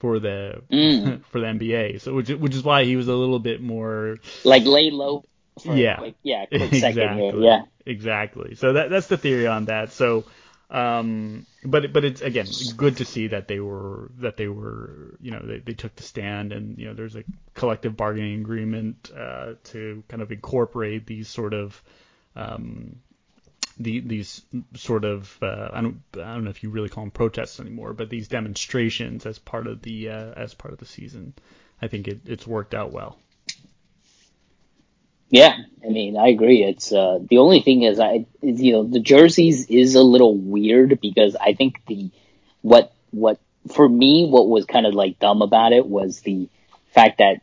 [0.00, 1.22] for the Mm.
[1.30, 2.00] for the NBA.
[2.00, 5.24] So which which is why he was a little bit more Like lay low.
[5.62, 5.96] For Yeah.
[5.98, 6.46] Quick, yeah.
[6.48, 7.62] Quick second exactly Yeah.
[7.86, 8.54] exactly.
[8.56, 9.92] So that that's the theory on that.
[9.92, 10.24] So
[10.70, 12.46] um but but it's again
[12.76, 16.02] good to see that they were that they were you know they, they took the
[16.02, 17.24] stand and you know there's a
[17.54, 21.82] collective bargaining agreement uh to kind of incorporate these sort of
[22.36, 22.96] um
[23.80, 24.42] the, these
[24.74, 27.94] sort of uh, I don't I don't know if you really call them protests anymore,
[27.94, 31.34] but these demonstrations as part of the uh, as part of the season.
[31.82, 33.18] I think it, it's worked out well.
[35.30, 36.62] Yeah, I mean, I agree.
[36.62, 40.36] It's uh, the only thing is, I is, you know the jerseys is a little
[40.36, 42.10] weird because I think the
[42.60, 43.40] what what
[43.72, 46.48] for me what was kind of like dumb about it was the
[46.92, 47.40] fact that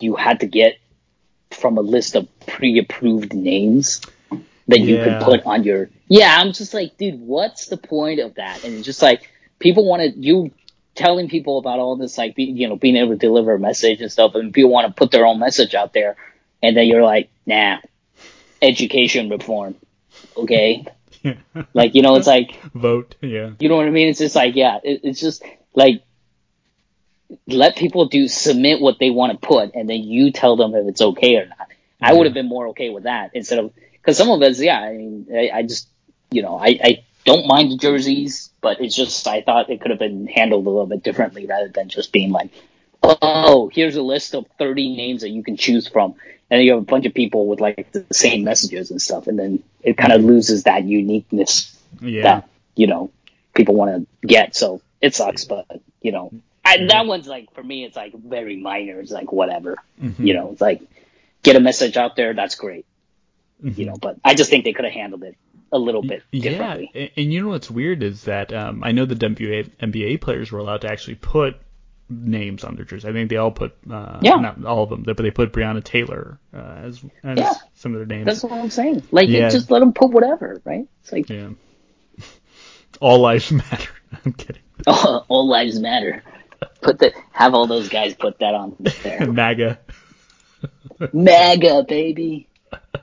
[0.00, 0.78] you had to get
[1.50, 4.02] from a list of pre-approved names
[4.68, 5.04] that you Yeah.
[5.18, 5.90] could put on your.
[6.08, 8.64] Yeah, I'm just like, dude, what's the point of that?
[8.64, 10.52] And it's just like people want to you
[10.94, 14.00] telling people about all this, like be, you know, being able to deliver a message
[14.00, 16.16] and stuff, and people want to put their own message out there,
[16.62, 17.78] and then you're like, nah,
[18.62, 19.76] education reform,
[20.36, 20.84] okay?
[21.74, 23.50] Like you know, it's like Vote, yeah.
[23.58, 24.08] you know what I mean?
[24.08, 25.42] It's just like, yeah, it, it's just
[25.74, 26.02] like
[27.46, 30.86] let people do submit what they want to put, and then you tell them if
[30.88, 31.68] it's okay or not.
[32.00, 33.72] I would have been more okay with that instead of
[34.08, 35.86] because some of us, yeah, I mean, I, I just
[36.30, 39.90] you know, I, I don't mind the jerseys, but it's just I thought it could
[39.90, 42.50] have been handled a little bit differently rather than just being like,
[43.02, 46.14] oh, here's a list of 30 names that you can choose from,
[46.50, 49.38] and you have a bunch of people with like the same messages and stuff, and
[49.38, 52.22] then it kind of loses that uniqueness Yeah.
[52.22, 53.10] that you know
[53.54, 54.56] people want to get.
[54.56, 55.66] So it sucks, but
[56.00, 56.32] you know,
[56.64, 59.00] I, that one's like for me, it's like very minor.
[59.00, 60.24] It's like whatever, Mm-hmm.
[60.26, 60.52] you know.
[60.52, 60.80] It's like
[61.42, 62.32] get a message out there.
[62.34, 62.86] That's great,
[63.62, 63.94] you know.
[64.00, 65.36] But I just think they could have handled it
[65.72, 66.90] a little bit Yeah, differently.
[66.94, 70.50] and, and you know what's weird is that um, I know the WNBA NBA players
[70.50, 71.56] were allowed to actually put
[72.10, 73.04] names on their jerseys.
[73.04, 74.36] I think they all put, uh, Yeah.
[74.36, 77.52] not all of them, but they put Breonna Taylor uh, as, as Yeah.
[77.74, 78.24] some of their names.
[78.24, 79.02] That's what I'm saying.
[79.10, 79.50] Like, Yeah.
[79.50, 80.86] just let them put whatever, right?
[81.02, 81.50] It's like yeah.
[83.00, 83.90] All lives matter.
[84.24, 84.62] I'm kidding.
[84.86, 86.22] all, all lives matter.
[86.80, 89.30] Put the have all those guys put that on there.
[89.30, 89.78] MAGA.
[91.12, 92.47] MAGA baby.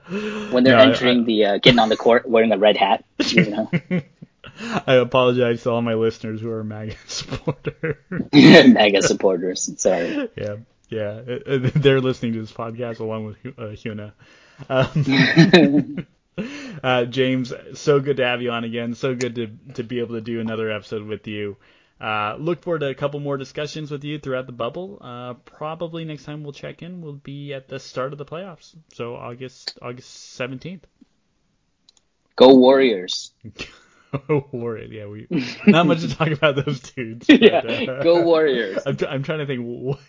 [0.08, 3.04] When they're No, I- entering the uh, getting on the court wearing a red hat,
[3.20, 3.70] you know.
[4.88, 7.98] I apologize to all my listeners who are MAGA supporters.
[8.34, 9.70] MAGA supporters.
[9.82, 10.30] Sorry.
[10.38, 10.56] yeah,
[10.90, 14.14] yeah, Uh, uh, they're listening to this podcast along with uh, Hyuna.
[14.70, 16.08] Um,
[16.84, 18.94] uh, James, so good to have you on again.
[18.94, 21.58] So good to to be able to do another episode with you.
[22.00, 24.98] Uh, look forward to a couple more discussions with you throughout the bubble.
[25.00, 28.76] Uh, probably next time we'll check in will be at the start of the playoffs,
[28.94, 30.86] so August August seventeenth.
[32.36, 33.32] Go Warriors.
[34.28, 35.28] go Warriors, yeah, we
[35.68, 37.28] not much to talk about those dudes.
[37.30, 38.80] Yeah, but, uh, go Warriors.
[38.86, 39.62] I'm, I'm trying to think.
[39.64, 40.00] What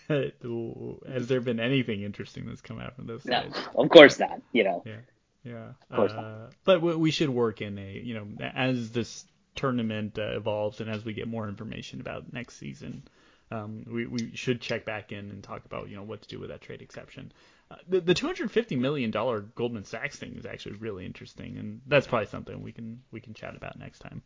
[1.09, 3.45] has there been anything interesting that's come out from those No,
[3.76, 4.43] of course not.
[4.51, 4.82] You know.
[4.84, 4.97] Yeah,
[5.45, 5.68] yeah.
[5.89, 9.24] Of course Uh, but we we should work in a you know as this
[9.57, 13.02] tournament uh, evolves and as we get more information about next season,
[13.50, 16.38] um, we we should check back in and talk about you know what to do
[16.38, 17.32] with that trade exception.
[17.70, 22.07] Uh, the the 250 million dollar Goldman Sachs thing is actually really interesting, and that's
[22.07, 24.22] probably something we can we can chat about next time.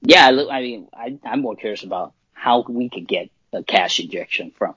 [0.00, 4.52] Yeah, I mean, I, I'm more curious about how we could get a cash injection
[4.56, 4.74] from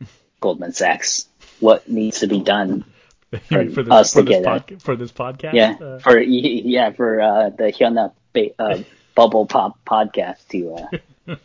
[0.40, 1.26] Goldman Sachs.
[1.60, 2.84] What needs to be done?
[3.30, 5.52] for, For this, us for, to this get pod, for this podcast.
[5.54, 8.82] Yeah, Uh, for yeah for uh, the Hyuna ba- uh,
[9.14, 10.86] Bubble Pop podcast to uh,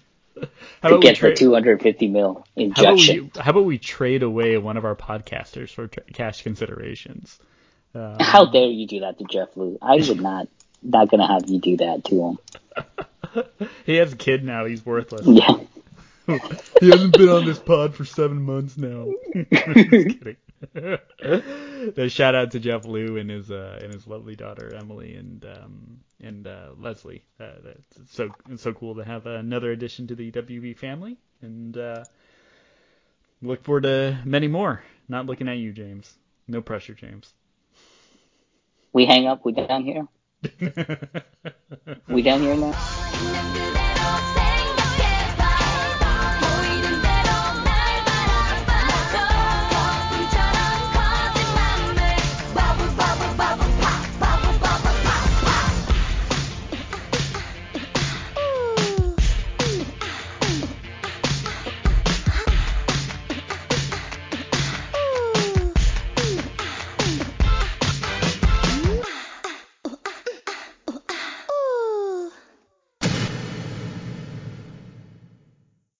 [0.82, 3.32] how to about we get the 250 mil How about, injection.
[3.34, 7.39] we, how about we trade away one of our podcasters for tra- cash considerations?
[7.96, 9.78] Um, How dare you do that to Jeff Liu?
[9.82, 10.48] I would not
[10.82, 12.38] not gonna have you do that to
[13.36, 13.44] him.
[13.86, 14.66] he has a kid now.
[14.66, 15.26] He's worthless.
[15.26, 15.58] Yeah.
[16.80, 19.12] he hasn't been on this pod for seven months now.
[19.52, 20.38] Just kidding.
[20.74, 25.45] the shout out to Jeff Liu and his uh, and his lovely daughter Emily and
[25.45, 27.24] um, and uh, Leslie.
[27.39, 31.78] Uh, that's so it's so cool to have another addition to the WB family, and
[31.78, 32.03] uh,
[33.41, 34.84] look forward to many more.
[35.09, 36.14] Not looking at you, James.
[36.47, 37.34] No pressure, James.
[38.93, 39.43] We hang up.
[39.43, 40.07] We down here.
[42.07, 43.33] we down here now.